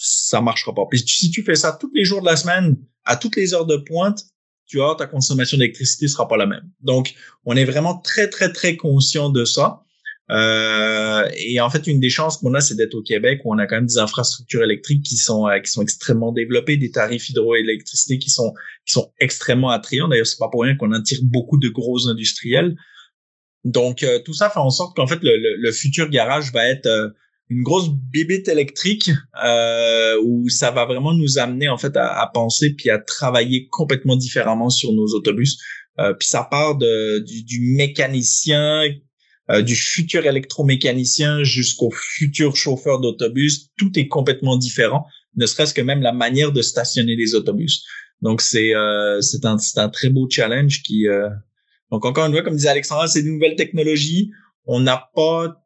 ça 0.00 0.40
marchera 0.40 0.74
pas. 0.74 0.82
Si 0.94 1.30
tu 1.30 1.42
fais 1.42 1.54
ça 1.54 1.76
tous 1.78 1.90
les 1.94 2.04
jours 2.04 2.20
de 2.20 2.26
la 2.26 2.36
semaine, 2.36 2.76
à 3.04 3.16
toutes 3.16 3.36
les 3.36 3.54
heures 3.54 3.66
de 3.66 3.76
pointe, 3.76 4.24
tu 4.66 4.76
vois, 4.76 4.94
ta 4.96 5.06
consommation 5.06 5.56
d'électricité 5.56 6.08
sera 6.08 6.28
pas 6.28 6.36
la 6.36 6.46
même. 6.46 6.68
Donc, 6.80 7.14
on 7.44 7.56
est 7.56 7.64
vraiment 7.64 7.98
très, 7.98 8.28
très, 8.28 8.52
très 8.52 8.76
conscient 8.76 9.30
de 9.30 9.44
ça. 9.44 9.82
Euh, 10.30 11.26
et 11.36 11.58
en 11.58 11.70
fait, 11.70 11.86
une 11.86 12.00
des 12.00 12.10
chances 12.10 12.36
qu'on 12.36 12.52
a, 12.52 12.60
c'est 12.60 12.74
d'être 12.74 12.94
au 12.94 13.02
Québec 13.02 13.40
où 13.44 13.54
on 13.54 13.58
a 13.58 13.66
quand 13.66 13.76
même 13.76 13.86
des 13.86 13.96
infrastructures 13.96 14.62
électriques 14.62 15.02
qui 15.02 15.16
sont 15.16 15.48
euh, 15.48 15.58
qui 15.58 15.70
sont 15.70 15.80
extrêmement 15.80 16.32
développées, 16.32 16.76
des 16.76 16.90
tarifs 16.90 17.30
hydroélectricité 17.30 18.18
qui 18.18 18.28
sont 18.28 18.52
qui 18.84 18.92
sont 18.92 19.10
extrêmement 19.20 19.70
attrayants. 19.70 20.06
D'ailleurs, 20.06 20.26
c'est 20.26 20.38
pas 20.38 20.50
pour 20.50 20.64
rien 20.64 20.76
qu'on 20.76 20.92
attire 20.92 21.20
beaucoup 21.22 21.56
de 21.56 21.70
gros 21.70 22.08
industriels. 22.08 22.76
Donc, 23.64 24.02
euh, 24.02 24.20
tout 24.24 24.34
ça 24.34 24.50
fait 24.50 24.60
en 24.60 24.70
sorte 24.70 24.96
qu'en 24.96 25.06
fait, 25.06 25.18
le, 25.22 25.56
le, 25.56 25.72
futur 25.72 26.08
garage 26.10 26.52
va 26.52 26.66
être 26.66 26.86
euh, 26.86 27.08
une 27.50 27.62
grosse 27.62 27.88
bibite 27.88 28.48
électrique 28.48 29.10
euh, 29.44 30.20
où 30.22 30.48
ça 30.48 30.70
va 30.70 30.84
vraiment 30.84 31.14
nous 31.14 31.38
amener 31.38 31.68
en 31.68 31.78
fait 31.78 31.96
à, 31.96 32.30
penser 32.32 32.74
puis 32.76 32.90
à 32.90 32.98
travailler 32.98 33.68
complètement 33.68 34.16
différemment 34.16 34.70
sur 34.70 34.92
nos 34.92 35.06
autobus. 35.14 35.58
Euh, 35.98 36.12
puis 36.14 36.28
ça 36.28 36.46
part 36.48 36.76
de, 36.76 37.20
du, 37.20 37.42
du 37.42 37.60
mécanicien, 37.74 38.82
euh, 39.50 39.62
du 39.62 39.74
futur 39.74 40.26
électromécanicien 40.26 41.42
jusqu'au 41.42 41.90
futur 41.90 42.54
chauffeur 42.54 43.00
d'autobus. 43.00 43.70
Tout 43.78 43.98
est 43.98 44.06
complètement 44.06 44.58
différent, 44.58 45.06
ne 45.36 45.46
serait-ce 45.46 45.72
que 45.72 45.80
même 45.80 46.02
la 46.02 46.12
manière 46.12 46.52
de 46.52 46.60
stationner 46.60 47.16
les 47.16 47.34
autobus. 47.34 47.82
Donc 48.20 48.42
c'est 48.42 48.74
euh, 48.74 49.22
c'est 49.22 49.46
un 49.46 49.56
c'est 49.56 49.78
un 49.78 49.88
très 49.88 50.10
beau 50.10 50.28
challenge 50.28 50.82
qui 50.82 51.08
euh, 51.08 51.30
donc 51.90 52.04
encore 52.04 52.26
une 52.26 52.32
fois 52.32 52.42
comme 52.42 52.56
disait 52.56 52.68
Alexandra, 52.68 53.08
c'est 53.08 53.20
une 53.20 53.34
nouvelle 53.34 53.56
technologie. 53.56 54.30
On 54.66 54.80
n'a 54.80 55.08
pas 55.14 55.64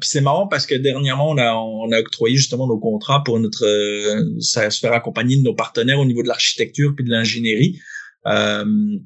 puis 0.00 0.08
c'est 0.08 0.20
marrant 0.20 0.46
parce 0.46 0.66
que 0.66 0.74
dernièrement, 0.74 1.30
on 1.30 1.38
a, 1.38 1.54
on 1.54 1.90
a 1.92 1.98
octroyé 1.98 2.36
justement 2.36 2.66
nos 2.66 2.78
contrats 2.78 3.22
pour 3.24 3.38
notre 3.38 3.64
euh, 3.64 4.40
se 4.40 4.78
faire 4.80 4.92
accompagner 4.92 5.36
de 5.36 5.42
nos 5.42 5.54
partenaires 5.54 6.00
au 6.00 6.04
niveau 6.04 6.22
de 6.22 6.28
l'architecture 6.28 6.92
puis 6.96 7.04
de 7.04 7.10
l'ingénierie. 7.10 7.78
Euh, 8.26 8.98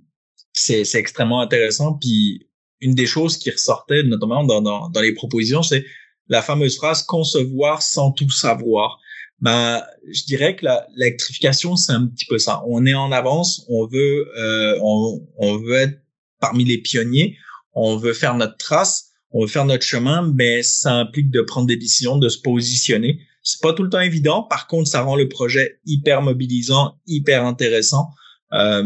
c'est, 0.52 0.84
c'est 0.84 0.98
extrêmement 0.98 1.40
intéressant. 1.40 1.94
Puis 1.94 2.48
une 2.80 2.94
des 2.94 3.06
choses 3.06 3.36
qui 3.38 3.50
ressortait 3.50 4.02
notamment 4.04 4.44
dans, 4.44 4.62
dans, 4.62 4.88
dans 4.88 5.00
les 5.00 5.14
propositions, 5.14 5.62
c'est 5.62 5.84
la 6.28 6.42
fameuse 6.42 6.76
phrase 6.76 7.02
concevoir 7.02 7.82
sans 7.82 8.12
tout 8.12 8.30
savoir. 8.30 8.98
Ben, 9.40 9.82
je 10.10 10.24
dirais 10.24 10.56
que 10.56 10.66
l'électrification, 10.96 11.76
c'est 11.76 11.92
un 11.92 12.06
petit 12.06 12.26
peu 12.26 12.38
ça. 12.38 12.62
On 12.66 12.84
est 12.86 12.94
en 12.94 13.12
avance, 13.12 13.64
on 13.68 13.86
veut, 13.86 14.28
euh, 14.36 14.78
on, 14.82 15.26
on 15.36 15.58
veut 15.58 15.76
être 15.76 16.00
parmi 16.40 16.64
les 16.64 16.78
pionniers, 16.78 17.36
on 17.72 17.96
veut 17.96 18.12
faire 18.12 18.34
notre 18.34 18.56
trace, 18.56 19.07
on 19.30 19.42
veut 19.42 19.48
faire 19.48 19.64
notre 19.64 19.84
chemin, 19.84 20.32
mais 20.34 20.62
ça 20.62 20.94
implique 20.94 21.30
de 21.30 21.42
prendre 21.42 21.66
des 21.66 21.76
décisions, 21.76 22.16
de 22.16 22.28
se 22.28 22.38
positionner. 22.40 23.20
C'est 23.42 23.60
pas 23.60 23.72
tout 23.72 23.82
le 23.82 23.90
temps 23.90 24.00
évident. 24.00 24.42
Par 24.42 24.66
contre, 24.66 24.88
ça 24.88 25.02
rend 25.02 25.16
le 25.16 25.28
projet 25.28 25.80
hyper 25.86 26.22
mobilisant, 26.22 26.98
hyper 27.06 27.44
intéressant. 27.44 28.10
Euh, 28.54 28.82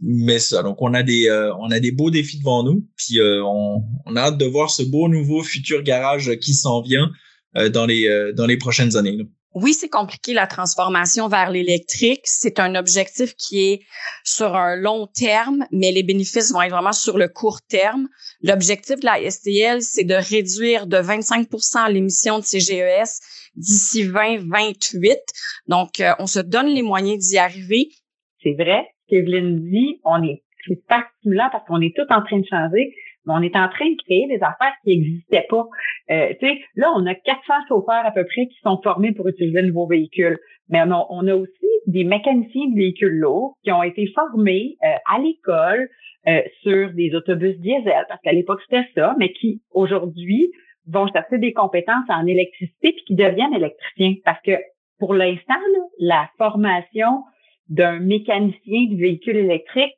mais 0.00 0.38
ça, 0.38 0.62
donc 0.62 0.80
on 0.80 0.94
a 0.94 1.02
des 1.02 1.28
euh, 1.28 1.52
on 1.56 1.72
a 1.72 1.80
des 1.80 1.90
beaux 1.90 2.10
défis 2.10 2.38
devant 2.38 2.62
nous, 2.62 2.86
puis 2.96 3.18
euh, 3.18 3.42
on, 3.44 3.82
on, 4.06 4.14
a 4.14 4.20
hâte 4.20 4.38
de 4.38 4.44
voir 4.44 4.70
ce 4.70 4.84
beau 4.84 5.08
nouveau 5.08 5.42
futur 5.42 5.82
garage 5.82 6.36
qui 6.36 6.54
s'en 6.54 6.80
vient 6.80 7.10
dans 7.72 7.86
les 7.86 8.32
dans 8.36 8.46
les 8.46 8.56
prochaines 8.56 8.96
années. 8.96 9.28
Oui, 9.54 9.72
c'est 9.72 9.88
compliqué 9.88 10.34
la 10.34 10.48
transformation 10.48 11.28
vers 11.28 11.50
l'électrique. 11.50 12.22
C'est 12.24 12.58
un 12.58 12.74
objectif 12.74 13.36
qui 13.36 13.70
est 13.70 13.80
sur 14.24 14.56
un 14.56 14.74
long 14.74 15.06
terme, 15.06 15.64
mais 15.70 15.92
les 15.92 16.02
bénéfices 16.02 16.52
vont 16.52 16.60
être 16.60 16.72
vraiment 16.72 16.92
sur 16.92 17.18
le 17.18 17.28
court 17.28 17.60
terme. 17.62 18.08
L'objectif 18.42 18.98
de 18.98 19.06
la 19.06 19.30
STL, 19.30 19.80
c'est 19.80 20.02
de 20.02 20.14
réduire 20.14 20.88
de 20.88 20.96
25% 20.96 21.92
l'émission 21.92 22.40
de 22.40 22.44
CGES 22.44 23.20
d'ici 23.54 24.04
2028. 24.08 25.18
Donc, 25.68 26.00
euh, 26.00 26.12
on 26.18 26.26
se 26.26 26.40
donne 26.40 26.66
les 26.66 26.82
moyens 26.82 27.24
d'y 27.24 27.38
arriver. 27.38 27.90
C'est 28.42 28.54
vrai, 28.54 28.88
qu'Evelyne 29.08 29.70
dit, 29.70 30.00
on 30.04 30.22
est 30.24 30.42
c'est 30.66 30.80
stimulant 31.18 31.48
parce 31.52 31.66
qu'on 31.66 31.80
est 31.80 31.94
tout 31.94 32.06
en 32.10 32.22
train 32.22 32.38
de 32.38 32.46
changer 32.46 32.94
on 33.26 33.42
est 33.42 33.56
en 33.56 33.68
train 33.68 33.88
de 33.88 33.96
créer 34.04 34.26
des 34.26 34.42
affaires 34.42 34.74
qui 34.82 34.98
n'existaient 34.98 35.46
pas. 35.48 35.66
Euh, 36.10 36.32
là, 36.76 36.92
on 36.96 37.06
a 37.06 37.14
400 37.14 37.54
chauffeurs 37.68 38.04
à 38.04 38.10
peu 38.10 38.24
près 38.24 38.46
qui 38.46 38.58
sont 38.62 38.80
formés 38.82 39.12
pour 39.12 39.28
utiliser 39.28 39.62
de 39.62 39.68
nouveaux 39.68 39.86
véhicules. 39.86 40.38
Mais 40.68 40.80
on 40.82 40.90
a, 40.90 41.06
on 41.10 41.26
a 41.26 41.34
aussi 41.34 41.66
des 41.86 42.04
mécaniciens 42.04 42.68
de 42.70 42.76
véhicules 42.76 43.18
lourds 43.18 43.56
qui 43.62 43.72
ont 43.72 43.82
été 43.82 44.06
formés 44.14 44.76
euh, 44.84 44.96
à 45.10 45.18
l'école 45.18 45.88
euh, 46.26 46.40
sur 46.62 46.92
des 46.92 47.14
autobus 47.14 47.58
diesel, 47.58 48.06
parce 48.08 48.20
qu'à 48.22 48.32
l'époque, 48.32 48.60
c'était 48.68 48.86
ça, 48.94 49.14
mais 49.18 49.32
qui, 49.32 49.60
aujourd'hui, 49.72 50.50
vont 50.86 51.06
chercher 51.08 51.38
des 51.38 51.52
compétences 51.52 52.08
en 52.08 52.26
électricité 52.26 52.92
puis 52.92 53.04
qui 53.06 53.14
deviennent 53.14 53.54
électriciens. 53.54 54.14
Parce 54.24 54.40
que, 54.42 54.52
pour 54.98 55.14
l'instant, 55.14 55.54
la 55.98 56.28
formation 56.38 57.24
d'un 57.68 57.98
mécanicien 57.98 58.86
de 58.90 58.96
véhicule 58.96 59.36
électrique 59.36 59.96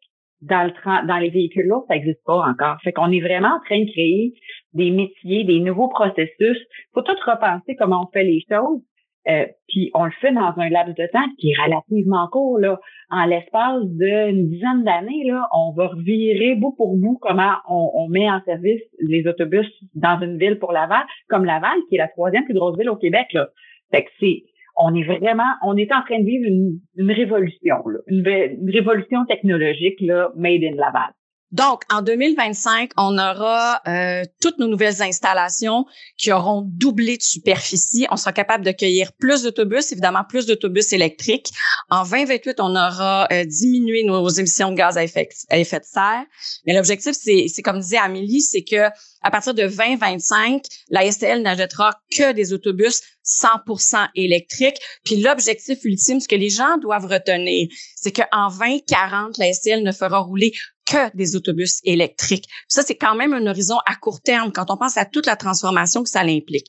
dans 0.48 0.64
le 0.64 1.06
dans 1.06 1.18
les 1.18 1.30
véhicules 1.30 1.66
lourds, 1.66 1.84
ça 1.88 1.94
n'existe 1.94 2.24
pas 2.24 2.46
encore. 2.48 2.76
Fait 2.82 2.92
qu'on 2.92 3.10
est 3.12 3.20
vraiment 3.20 3.56
en 3.56 3.60
train 3.64 3.80
de 3.80 3.90
créer 3.90 4.32
des 4.74 4.90
métiers, 4.90 5.44
des 5.44 5.60
nouveaux 5.60 5.88
processus. 5.88 6.58
Faut 6.94 7.02
tout 7.02 7.16
repenser 7.26 7.76
comment 7.76 8.06
on 8.06 8.12
fait 8.12 8.24
les 8.24 8.42
choses. 8.48 8.80
Euh, 9.28 9.44
puis 9.68 9.90
on 9.94 10.04
le 10.04 10.12
fait 10.20 10.30
dans 10.30 10.54
un 10.56 10.68
laps 10.68 10.94
de 10.94 11.06
temps 11.12 11.26
qui 11.38 11.50
est 11.50 11.60
relativement 11.60 12.28
court. 12.28 12.58
Là. 12.58 12.78
En 13.10 13.24
l'espace 13.26 13.82
d'une 13.84 14.48
dizaine 14.48 14.84
d'années, 14.84 15.24
là, 15.24 15.48
on 15.52 15.72
va 15.72 15.88
revirer 15.88 16.54
bout 16.54 16.74
pour 16.76 16.96
bout 16.96 17.18
comment 17.20 17.54
on, 17.68 17.90
on, 17.94 18.08
met 18.08 18.30
en 18.30 18.40
service 18.44 18.82
les 19.00 19.26
autobus 19.26 19.66
dans 19.94 20.20
une 20.20 20.38
ville 20.38 20.60
pour 20.60 20.70
Laval, 20.70 21.04
comme 21.28 21.44
Laval, 21.44 21.76
qui 21.88 21.96
est 21.96 21.98
la 21.98 22.08
troisième 22.08 22.44
plus 22.44 22.54
grosse 22.54 22.78
ville 22.78 22.88
au 22.88 22.96
Québec. 22.96 23.26
Là. 23.32 23.48
Fait 23.90 24.04
que 24.04 24.10
c'est 24.20 24.44
on 24.76 24.94
est 24.94 25.04
vraiment, 25.04 25.52
on 25.62 25.76
est 25.76 25.92
en 25.92 26.02
train 26.02 26.20
de 26.20 26.24
vivre 26.24 26.46
une, 26.46 27.10
révolution, 27.10 27.76
une, 28.06 28.70
révolution 28.70 29.24
technologique 29.24 30.00
là, 30.00 30.30
made 30.36 30.62
in 30.62 30.76
Laval. 30.76 31.12
Donc, 31.56 31.84
en 31.90 32.02
2025, 32.02 32.90
on 32.98 33.16
aura 33.16 33.80
euh, 33.88 34.24
toutes 34.42 34.58
nos 34.58 34.68
nouvelles 34.68 35.00
installations 35.00 35.86
qui 36.18 36.30
auront 36.30 36.62
doublé 36.66 37.16
de 37.16 37.22
superficie. 37.22 38.06
On 38.10 38.18
sera 38.18 38.34
capable 38.34 38.62
d'accueillir 38.62 39.14
plus 39.14 39.42
d'autobus, 39.42 39.90
évidemment 39.90 40.22
plus 40.28 40.44
d'autobus 40.44 40.92
électriques. 40.92 41.48
En 41.88 42.04
2028, 42.04 42.60
on 42.60 42.76
aura 42.76 43.26
euh, 43.32 43.46
diminué 43.46 44.04
nos 44.04 44.28
émissions 44.28 44.70
de 44.70 44.76
gaz 44.76 44.98
à 44.98 45.04
effet, 45.04 45.30
de 45.50 45.84
serre. 45.84 46.26
Mais 46.66 46.74
l'objectif, 46.74 47.14
c'est 47.14 47.62
comme 47.62 47.80
disait 47.80 47.96
Amélie, 47.96 48.42
c'est 48.42 48.62
que 48.62 48.90
à 49.22 49.30
partir 49.30 49.54
de 49.54 49.62
2025, 49.62 50.62
la 50.90 51.10
STL 51.10 51.40
n'achètera 51.40 51.94
que 52.14 52.32
des 52.32 52.52
autobus 52.52 53.00
100% 53.24 54.08
électriques. 54.14 54.78
Puis 55.04 55.16
l'objectif 55.16 55.78
ultime, 55.84 56.20
ce 56.20 56.28
que 56.28 56.36
les 56.36 56.50
gens 56.50 56.76
doivent 56.76 57.06
retenir, 57.06 57.66
c'est 57.96 58.12
qu'en 58.12 58.50
2040, 58.50 59.38
la 59.38 59.52
STL 59.54 59.82
ne 59.82 59.92
fera 59.92 60.18
rouler 60.18 60.52
que 60.86 61.14
des 61.16 61.36
autobus 61.36 61.80
électriques. 61.84 62.48
Ça, 62.68 62.82
c'est 62.82 62.94
quand 62.94 63.14
même 63.14 63.32
un 63.32 63.46
horizon 63.46 63.76
à 63.86 63.96
court 63.96 64.20
terme 64.20 64.52
quand 64.52 64.70
on 64.70 64.76
pense 64.76 64.96
à 64.96 65.04
toute 65.04 65.26
la 65.26 65.36
transformation 65.36 66.02
que 66.02 66.08
ça 66.08 66.20
implique. 66.20 66.66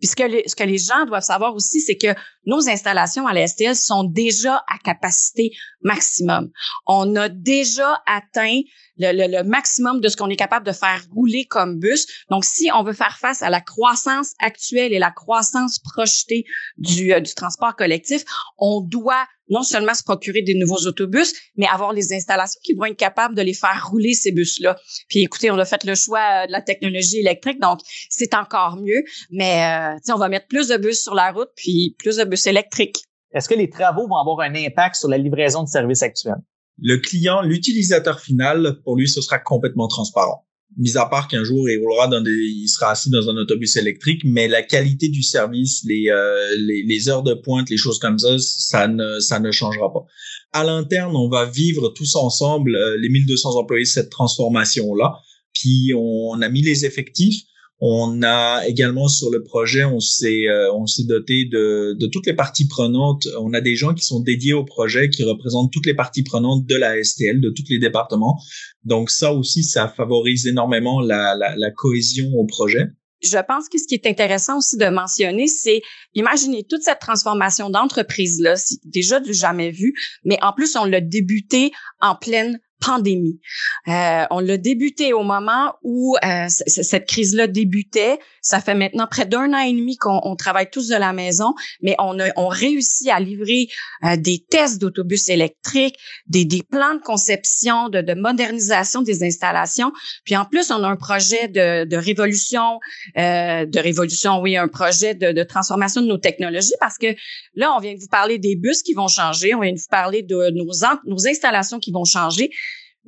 Puis 0.00 0.08
ce 0.08 0.16
que, 0.16 0.64
les, 0.64 0.78
gens 0.78 1.04
doivent 1.06 1.22
savoir 1.22 1.54
aussi, 1.54 1.80
c'est 1.80 1.96
que 1.96 2.14
nos 2.46 2.68
installations 2.68 3.26
à 3.26 3.34
la 3.34 3.46
STL 3.46 3.76
sont 3.76 4.04
déjà 4.04 4.56
à 4.68 4.78
capacité 4.82 5.52
maximum. 5.82 6.50
On 6.86 7.14
a 7.16 7.28
déjà 7.28 8.02
atteint 8.06 8.60
le, 8.96 9.42
maximum 9.42 10.00
de 10.00 10.08
ce 10.08 10.16
qu'on 10.16 10.28
est 10.28 10.36
capable 10.36 10.66
de 10.66 10.72
faire 10.72 11.02
rouler 11.14 11.44
comme 11.44 11.78
bus. 11.78 12.06
Donc, 12.30 12.44
si 12.44 12.70
on 12.74 12.82
veut 12.82 12.92
faire 12.92 13.18
face 13.18 13.42
à 13.42 13.50
la 13.50 13.60
croissance 13.60 14.32
actuelle 14.40 14.92
et 14.92 14.98
la 14.98 15.10
croissance 15.10 15.78
projetée 15.78 16.44
du, 16.76 17.12
euh, 17.12 17.20
du 17.20 17.34
transport 17.34 17.76
collectif, 17.76 18.24
on 18.58 18.80
doit 18.80 19.26
non 19.50 19.62
seulement 19.62 19.94
se 19.94 20.02
procurer 20.02 20.42
des 20.42 20.54
nouveaux 20.54 20.86
autobus, 20.86 21.34
mais 21.56 21.66
avoir 21.66 21.92
les 21.92 22.12
installations 22.12 22.60
qui 22.62 22.74
vont 22.74 22.84
être 22.84 22.96
capables 22.96 23.34
de 23.34 23.42
les 23.42 23.52
faire 23.52 23.88
rouler, 23.90 24.14
ces 24.14 24.32
bus-là. 24.32 24.78
Puis 25.08 25.22
écoutez, 25.22 25.50
on 25.50 25.58
a 25.58 25.64
fait 25.64 25.84
le 25.84 25.94
choix 25.94 26.20
euh, 26.20 26.46
de 26.46 26.52
la 26.52 26.62
technologie 26.62 27.18
électrique, 27.18 27.60
donc 27.60 27.80
c'est 28.08 28.34
encore 28.34 28.76
mieux. 28.76 29.02
Mais 29.30 29.64
euh, 29.64 29.89
on 30.08 30.18
va 30.18 30.28
mettre 30.28 30.46
plus 30.48 30.68
de 30.68 30.76
bus 30.76 31.02
sur 31.02 31.14
la 31.14 31.32
route, 31.32 31.50
puis 31.56 31.94
plus 31.98 32.16
de 32.16 32.24
bus 32.24 32.46
électriques. 32.46 33.04
Est-ce 33.32 33.48
que 33.48 33.54
les 33.54 33.70
travaux 33.70 34.08
vont 34.08 34.16
avoir 34.16 34.40
un 34.40 34.54
impact 34.54 34.96
sur 34.96 35.08
la 35.08 35.18
livraison 35.18 35.62
de 35.62 35.68
services 35.68 36.02
actuels? 36.02 36.42
Le 36.78 36.96
client, 36.96 37.42
l'utilisateur 37.42 38.20
final, 38.20 38.80
pour 38.84 38.96
lui, 38.96 39.08
ce 39.08 39.20
sera 39.20 39.38
complètement 39.38 39.86
transparent 39.86 40.44
mis 40.76 40.96
à 40.96 41.06
part 41.06 41.28
qu'un 41.28 41.44
jour 41.44 41.68
il 41.68 41.78
roulera 41.78 42.08
dans 42.08 42.20
des, 42.20 42.30
il 42.30 42.68
sera 42.68 42.92
assis 42.92 43.10
dans 43.10 43.28
un 43.28 43.36
autobus 43.36 43.76
électrique, 43.76 44.22
mais 44.24 44.48
la 44.48 44.62
qualité 44.62 45.08
du 45.08 45.22
service, 45.22 45.82
les, 45.84 46.08
euh, 46.10 46.56
les, 46.58 46.82
les, 46.82 47.08
heures 47.08 47.22
de 47.22 47.34
pointe, 47.34 47.70
les 47.70 47.76
choses 47.76 47.98
comme 47.98 48.18
ça, 48.18 48.38
ça 48.38 48.88
ne, 48.88 49.18
ça 49.20 49.40
ne 49.40 49.50
changera 49.50 49.92
pas. 49.92 50.04
À 50.52 50.64
l'interne, 50.64 51.16
on 51.16 51.28
va 51.28 51.46
vivre 51.46 51.88
tous 51.88 52.14
ensemble 52.16 52.74
euh, 52.74 52.96
les 52.98 53.08
1200 53.08 53.56
employés 53.56 53.84
cette 53.84 54.10
transformation 54.10 54.94
là. 54.94 55.14
Puis 55.52 55.92
on 55.96 56.40
a 56.40 56.48
mis 56.48 56.62
les 56.62 56.84
effectifs. 56.84 57.42
On 57.80 58.22
a 58.22 58.66
également 58.66 59.08
sur 59.08 59.30
le 59.30 59.42
projet, 59.42 59.84
on 59.84 60.00
s'est 60.00 60.46
euh, 60.48 60.70
on 60.74 60.86
s'est 60.86 61.04
doté 61.04 61.46
de, 61.46 61.96
de 61.98 62.06
toutes 62.06 62.26
les 62.26 62.34
parties 62.34 62.68
prenantes. 62.68 63.26
On 63.40 63.54
a 63.54 63.62
des 63.62 63.74
gens 63.74 63.94
qui 63.94 64.04
sont 64.04 64.20
dédiés 64.20 64.52
au 64.52 64.64
projet, 64.64 65.08
qui 65.08 65.24
représentent 65.24 65.72
toutes 65.72 65.86
les 65.86 65.94
parties 65.94 66.22
prenantes 66.22 66.66
de 66.66 66.76
la 66.76 67.02
STL, 67.02 67.40
de 67.40 67.48
tous 67.48 67.64
les 67.70 67.78
départements. 67.78 68.38
Donc 68.84 69.10
ça 69.10 69.32
aussi, 69.32 69.62
ça 69.64 69.88
favorise 69.88 70.46
énormément 70.46 71.00
la, 71.00 71.34
la, 71.34 71.56
la 71.56 71.70
cohésion 71.70 72.30
au 72.34 72.44
projet. 72.44 72.88
Je 73.22 73.38
pense 73.46 73.68
que 73.68 73.78
ce 73.78 73.86
qui 73.86 73.94
est 73.94 74.06
intéressant 74.06 74.58
aussi 74.58 74.76
de 74.78 74.86
mentionner, 74.86 75.46
c'est 75.46 75.82
imaginez 76.14 76.64
toute 76.64 76.82
cette 76.82 77.00
transformation 77.00 77.68
d'entreprise-là, 77.68 78.56
c'est 78.56 78.78
déjà 78.84 79.20
du 79.20 79.34
jamais 79.34 79.70
vu, 79.70 79.94
mais 80.24 80.38
en 80.42 80.52
plus, 80.52 80.74
on 80.76 80.86
l'a 80.86 81.00
débuté 81.02 81.70
en 82.00 82.14
pleine 82.14 82.58
pandémie. 82.80 83.40
Euh, 83.88 84.24
on 84.30 84.40
l'a 84.40 84.56
débuté 84.56 85.12
au 85.12 85.22
moment 85.22 85.74
où 85.82 86.16
euh, 86.24 86.46
cette 86.48 87.06
crise-là 87.06 87.46
débutait. 87.46 88.18
Ça 88.42 88.60
fait 88.60 88.74
maintenant 88.74 89.06
près 89.06 89.26
d'un 89.26 89.52
an 89.52 89.58
et 89.58 89.72
demi 89.72 89.96
qu'on 89.96 90.34
travaille 90.36 90.70
tous 90.70 90.88
de 90.88 90.96
la 90.96 91.12
maison, 91.12 91.54
mais 91.82 91.94
on 91.98 92.18
a 92.18 92.30
on 92.36 92.48
réussit 92.48 93.08
à 93.08 93.20
livrer 93.20 93.68
euh, 94.04 94.16
des 94.16 94.44
tests 94.48 94.80
d'autobus 94.80 95.28
électriques, 95.28 95.96
des, 96.26 96.44
des 96.44 96.62
plans 96.62 96.94
de 96.94 97.00
conception, 97.00 97.88
de, 97.88 98.00
de, 98.00 98.14
modernisation 98.14 99.02
des 99.02 99.22
installations. 99.22 99.92
Puis 100.24 100.36
en 100.36 100.44
plus, 100.44 100.70
on 100.70 100.82
a 100.82 100.88
un 100.88 100.96
projet 100.96 101.48
de, 101.48 101.84
de 101.84 101.96
révolution, 101.96 102.78
euh, 103.18 103.66
de 103.66 103.78
révolution, 103.78 104.40
oui, 104.40 104.56
un 104.56 104.68
projet 104.68 105.14
de, 105.14 105.32
de 105.32 105.42
transformation 105.42 106.00
de 106.00 106.06
nos 106.06 106.18
technologies 106.18 106.74
parce 106.80 106.98
que 106.98 107.14
là, 107.54 107.74
on 107.76 107.80
vient 107.80 107.94
de 107.94 108.00
vous 108.00 108.08
parler 108.08 108.38
des 108.38 108.56
bus 108.56 108.82
qui 108.82 108.94
vont 108.94 109.08
changer, 109.08 109.54
on 109.54 109.60
vient 109.60 109.72
de 109.72 109.78
vous 109.78 109.90
parler 109.90 110.22
de 110.22 110.50
nos, 110.50 110.70
nos 111.04 111.28
installations 111.28 111.78
qui 111.78 111.92
vont 111.92 112.04
changer 112.04 112.50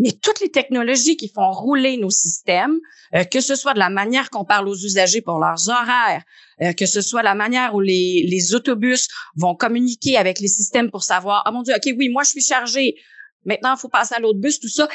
mais 0.03 0.11
toutes 0.11 0.41
les 0.41 0.51
technologies 0.51 1.17
qui 1.17 1.29
font 1.29 1.53
rouler 1.53 1.97
nos 1.97 2.11
systèmes, 2.11 2.77
euh, 3.15 3.23
que 3.23 3.41
ce 3.41 3.55
soit 3.55 3.73
de 3.73 3.79
la 3.79 3.89
manière 3.89 4.31
qu'on 4.31 4.45
parle 4.45 4.69
aux 4.69 4.75
usagers 4.75 5.23
pour 5.23 5.39
leurs 5.39 5.69
horaires, 5.69 6.25
euh, 6.61 6.73
que 6.73 6.87
ce 6.87 7.01
soit 7.01 7.23
la 7.23 7.37
manière 7.37 7.73
où 7.77 7.81
les, 7.81 8.27
les 8.29 8.53
autobus 8.53 9.07
vont 9.37 9.55
communiquer 9.55 10.17
avec 10.17 10.41
les 10.41 10.49
systèmes 10.49 10.91
pour 10.91 11.05
savoir, 11.05 11.43
ah 11.47 11.53
mon 11.53 11.63
Dieu, 11.63 11.73
OK, 11.77 11.95
oui, 11.97 12.09
moi, 12.09 12.25
je 12.25 12.31
suis 12.31 12.43
chargé. 12.43 12.97
Maintenant, 13.45 13.75
il 13.77 13.79
faut 13.79 13.89
passer 13.89 14.17
à 14.17 14.19
l'autre 14.19 14.41
bus, 14.41 14.59
tout 14.59 14.69
ça. 14.69 14.89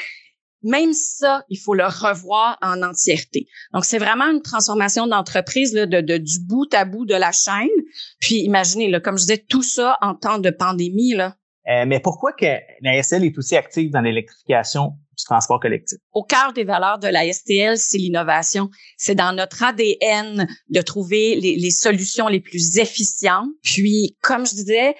Même 0.62 0.92
ça, 0.92 1.42
il 1.48 1.58
faut 1.58 1.74
le 1.74 1.86
revoir 1.86 2.58
en 2.60 2.82
entièreté. 2.82 3.46
Donc, 3.72 3.86
c'est 3.86 3.98
vraiment 3.98 4.26
une 4.26 4.42
transformation 4.42 5.06
d'entreprise 5.06 5.72
de, 5.72 5.86
de, 5.86 6.18
du 6.18 6.40
bout 6.40 6.72
à 6.74 6.84
bout 6.84 7.06
de 7.06 7.14
la 7.14 7.32
chaîne. 7.32 7.68
Puis, 8.20 8.40
imaginez, 8.40 8.90
là, 8.90 9.00
comme 9.00 9.16
je 9.16 9.22
disais, 9.22 9.38
tout 9.48 9.62
ça 9.62 9.96
en 10.02 10.14
temps 10.14 10.38
de 10.38 10.50
pandémie, 10.50 11.14
là, 11.14 11.36
euh, 11.68 11.84
mais 11.86 12.00
pourquoi 12.00 12.32
que 12.32 12.46
la 12.80 13.02
STL 13.02 13.24
est 13.24 13.36
aussi 13.36 13.56
active 13.56 13.90
dans 13.90 14.00
l'électrification 14.00 14.94
du 15.18 15.24
transport 15.24 15.60
collectif? 15.60 15.98
Au 16.12 16.22
cœur 16.22 16.52
des 16.54 16.64
valeurs 16.64 16.98
de 16.98 17.08
la 17.08 17.30
STL, 17.30 17.76
c'est 17.76 17.98
l'innovation. 17.98 18.70
C'est 18.96 19.14
dans 19.14 19.34
notre 19.34 19.62
ADN 19.62 20.46
de 20.70 20.80
trouver 20.80 21.36
les, 21.36 21.56
les, 21.56 21.70
solutions 21.70 22.28
les 22.28 22.40
plus 22.40 22.78
efficientes. 22.78 23.48
Puis, 23.62 24.16
comme 24.22 24.46
je 24.46 24.54
disais, 24.54 24.94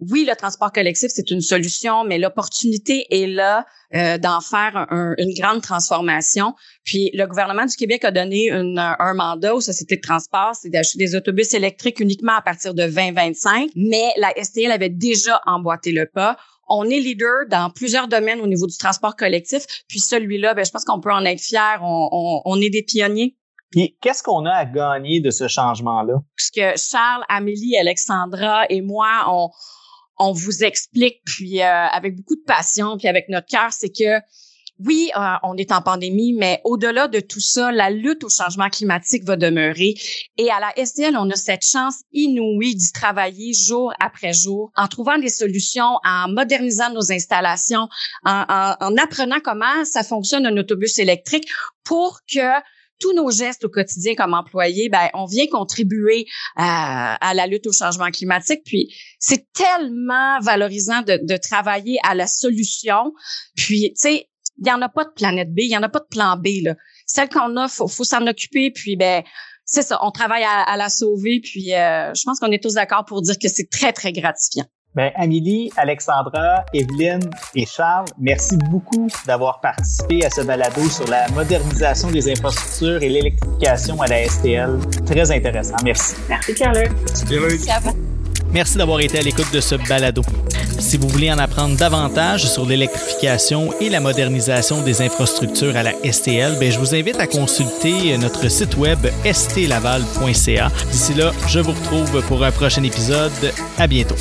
oui, 0.00 0.24
le 0.28 0.36
transport 0.36 0.72
collectif, 0.72 1.10
c'est 1.12 1.30
une 1.30 1.40
solution, 1.40 2.04
mais 2.04 2.18
l'opportunité 2.18 3.06
est 3.10 3.26
là 3.26 3.66
euh, 3.94 4.18
d'en 4.18 4.40
faire 4.40 4.86
une 5.18 5.34
grande 5.34 5.62
transformation. 5.62 6.54
Puis 6.84 7.10
le 7.14 7.26
gouvernement 7.26 7.64
du 7.64 7.74
Québec 7.74 8.04
a 8.04 8.10
donné 8.10 8.50
un 8.50 9.14
mandat 9.14 9.54
aux 9.54 9.60
sociétés 9.60 9.96
de 9.96 10.00
transport, 10.00 10.54
c'est 10.54 10.70
d'acheter 10.70 10.98
des 10.98 11.16
autobus 11.16 11.52
électriques 11.54 12.00
uniquement 12.00 12.34
à 12.36 12.42
partir 12.42 12.74
de 12.74 12.84
2025, 12.84 13.70
mais 13.74 14.12
la 14.18 14.32
STL 14.42 14.70
avait 14.70 14.88
déjà 14.88 15.40
emboîté 15.46 15.90
le 15.92 16.06
pas. 16.06 16.36
On 16.68 16.84
est 16.84 17.00
leader 17.00 17.46
dans 17.48 17.70
plusieurs 17.70 18.08
domaines 18.08 18.40
au 18.40 18.46
niveau 18.46 18.66
du 18.66 18.76
transport 18.76 19.16
collectif, 19.16 19.64
puis 19.88 20.00
celui-là, 20.00 20.54
ben, 20.54 20.64
je 20.64 20.70
pense 20.70 20.84
qu'on 20.84 21.00
peut 21.00 21.12
en 21.12 21.24
être 21.24 21.40
fier. 21.40 21.80
On, 21.82 22.42
on 22.44 22.60
est 22.60 22.70
des 22.70 22.82
pionniers. 22.82 23.36
Puis 23.70 23.96
qu'est-ce 24.00 24.22
qu'on 24.22 24.46
a 24.46 24.52
à 24.52 24.64
gagner 24.64 25.20
de 25.20 25.30
ce 25.30 25.48
changement-là? 25.48 26.14
Puisque 26.36 26.78
Charles, 26.78 27.24
Amélie, 27.28 27.76
Alexandra 27.76 28.64
et 28.70 28.80
moi, 28.80 29.24
on, 29.28 29.50
on 30.18 30.32
vous 30.32 30.64
explique, 30.64 31.22
puis 31.24 31.62
euh, 31.62 31.64
avec 31.64 32.16
beaucoup 32.16 32.36
de 32.36 32.44
passion, 32.46 32.96
puis 32.98 33.08
avec 33.08 33.28
notre 33.28 33.46
cœur, 33.46 33.72
c'est 33.72 33.90
que 33.90 34.20
oui, 34.84 35.10
euh, 35.16 35.20
on 35.42 35.56
est 35.56 35.72
en 35.72 35.82
pandémie, 35.82 36.34
mais 36.34 36.60
au-delà 36.62 37.08
de 37.08 37.18
tout 37.18 37.40
ça, 37.40 37.72
la 37.72 37.90
lutte 37.90 38.22
au 38.22 38.28
changement 38.28 38.68
climatique 38.68 39.24
va 39.24 39.36
demeurer. 39.36 39.94
Et 40.36 40.50
à 40.50 40.60
la 40.60 40.86
STL, 40.86 41.16
on 41.16 41.28
a 41.30 41.34
cette 41.34 41.64
chance 41.64 41.96
inouïe 42.12 42.76
d'y 42.76 42.92
travailler 42.92 43.52
jour 43.54 43.92
après 43.98 44.32
jour, 44.32 44.70
en 44.76 44.86
trouvant 44.86 45.18
des 45.18 45.30
solutions, 45.30 45.98
en 46.04 46.28
modernisant 46.28 46.92
nos 46.92 47.10
installations, 47.10 47.88
en, 48.24 48.74
en 48.80 48.96
apprenant 48.96 49.40
comment 49.42 49.84
ça 49.84 50.04
fonctionne 50.04 50.46
un 50.46 50.56
autobus 50.56 51.00
électrique 51.00 51.48
pour 51.82 52.20
que 52.32 52.60
tous 52.98 53.12
nos 53.14 53.30
gestes 53.30 53.64
au 53.64 53.68
quotidien 53.68 54.14
comme 54.14 54.34
employés, 54.34 54.88
ben, 54.88 55.08
on 55.14 55.26
vient 55.26 55.46
contribuer 55.46 56.26
à, 56.56 57.14
à 57.26 57.34
la 57.34 57.46
lutte 57.46 57.66
au 57.66 57.72
changement 57.72 58.10
climatique. 58.10 58.62
Puis, 58.64 58.94
c'est 59.18 59.46
tellement 59.52 60.40
valorisant 60.40 61.02
de, 61.02 61.18
de, 61.22 61.36
travailler 61.36 61.98
à 62.04 62.14
la 62.14 62.26
solution. 62.26 63.12
Puis, 63.56 63.92
tu 63.94 64.00
sais, 64.00 64.28
il 64.58 64.64
n'y 64.64 64.72
en 64.72 64.82
a 64.82 64.88
pas 64.88 65.04
de 65.04 65.12
planète 65.14 65.52
B, 65.52 65.60
il 65.60 65.68
n'y 65.68 65.76
en 65.76 65.82
a 65.82 65.88
pas 65.88 66.00
de 66.00 66.08
plan 66.10 66.36
B. 66.36 66.64
Là. 66.64 66.74
Celle 67.06 67.28
qu'on 67.28 67.56
a, 67.56 67.68
faut, 67.68 67.88
faut 67.88 68.04
s'en 68.04 68.26
occuper. 68.26 68.70
Puis, 68.70 68.96
ben, 68.96 69.22
c'est 69.64 69.82
ça, 69.82 69.98
on 70.02 70.10
travaille 70.10 70.44
à, 70.44 70.62
à 70.62 70.76
la 70.76 70.88
sauver. 70.88 71.40
Puis, 71.42 71.74
euh, 71.74 72.12
je 72.14 72.22
pense 72.24 72.40
qu'on 72.40 72.50
est 72.50 72.62
tous 72.62 72.74
d'accord 72.74 73.04
pour 73.04 73.22
dire 73.22 73.36
que 73.40 73.48
c'est 73.48 73.70
très, 73.70 73.92
très 73.92 74.12
gratifiant. 74.12 74.66
Ben, 74.98 75.12
Amélie, 75.14 75.70
Alexandra, 75.76 76.64
Evelyne 76.74 77.30
et 77.54 77.64
Charles, 77.66 78.06
merci 78.18 78.56
beaucoup 78.68 79.06
d'avoir 79.28 79.60
participé 79.60 80.24
à 80.24 80.30
ce 80.30 80.40
balado 80.40 80.88
sur 80.88 81.06
la 81.06 81.28
modernisation 81.28 82.10
des 82.10 82.28
infrastructures 82.28 83.00
et 83.00 83.08
l'électrification 83.08 84.02
à 84.02 84.08
la 84.08 84.26
STL. 84.26 84.76
Très 85.06 85.30
intéressant. 85.30 85.76
Merci. 85.84 86.16
Merci, 86.28 86.52
Pierre-Luc. 86.52 86.90
Merci 87.30 87.70
à 87.70 87.78
vous. 87.78 87.96
Merci 88.52 88.76
d'avoir 88.76 88.98
été 88.98 89.20
à 89.20 89.22
l'écoute 89.22 89.52
de 89.52 89.60
ce 89.60 89.76
balado. 89.88 90.22
Si 90.80 90.96
vous 90.96 91.06
voulez 91.06 91.30
en 91.30 91.38
apprendre 91.38 91.76
davantage 91.76 92.48
sur 92.48 92.66
l'électrification 92.66 93.72
et 93.80 93.90
la 93.90 94.00
modernisation 94.00 94.82
des 94.82 95.00
infrastructures 95.00 95.76
à 95.76 95.84
la 95.84 95.92
STL, 96.10 96.58
ben, 96.58 96.72
je 96.72 96.78
vous 96.80 96.96
invite 96.96 97.20
à 97.20 97.28
consulter 97.28 98.18
notre 98.18 98.48
site 98.48 98.76
web 98.76 98.98
stlaval.ca. 99.32 100.72
D'ici 100.90 101.14
là, 101.14 101.30
je 101.46 101.60
vous 101.60 101.70
retrouve 101.70 102.20
pour 102.26 102.42
un 102.42 102.50
prochain 102.50 102.82
épisode. 102.82 103.30
À 103.78 103.86
bientôt. 103.86 104.16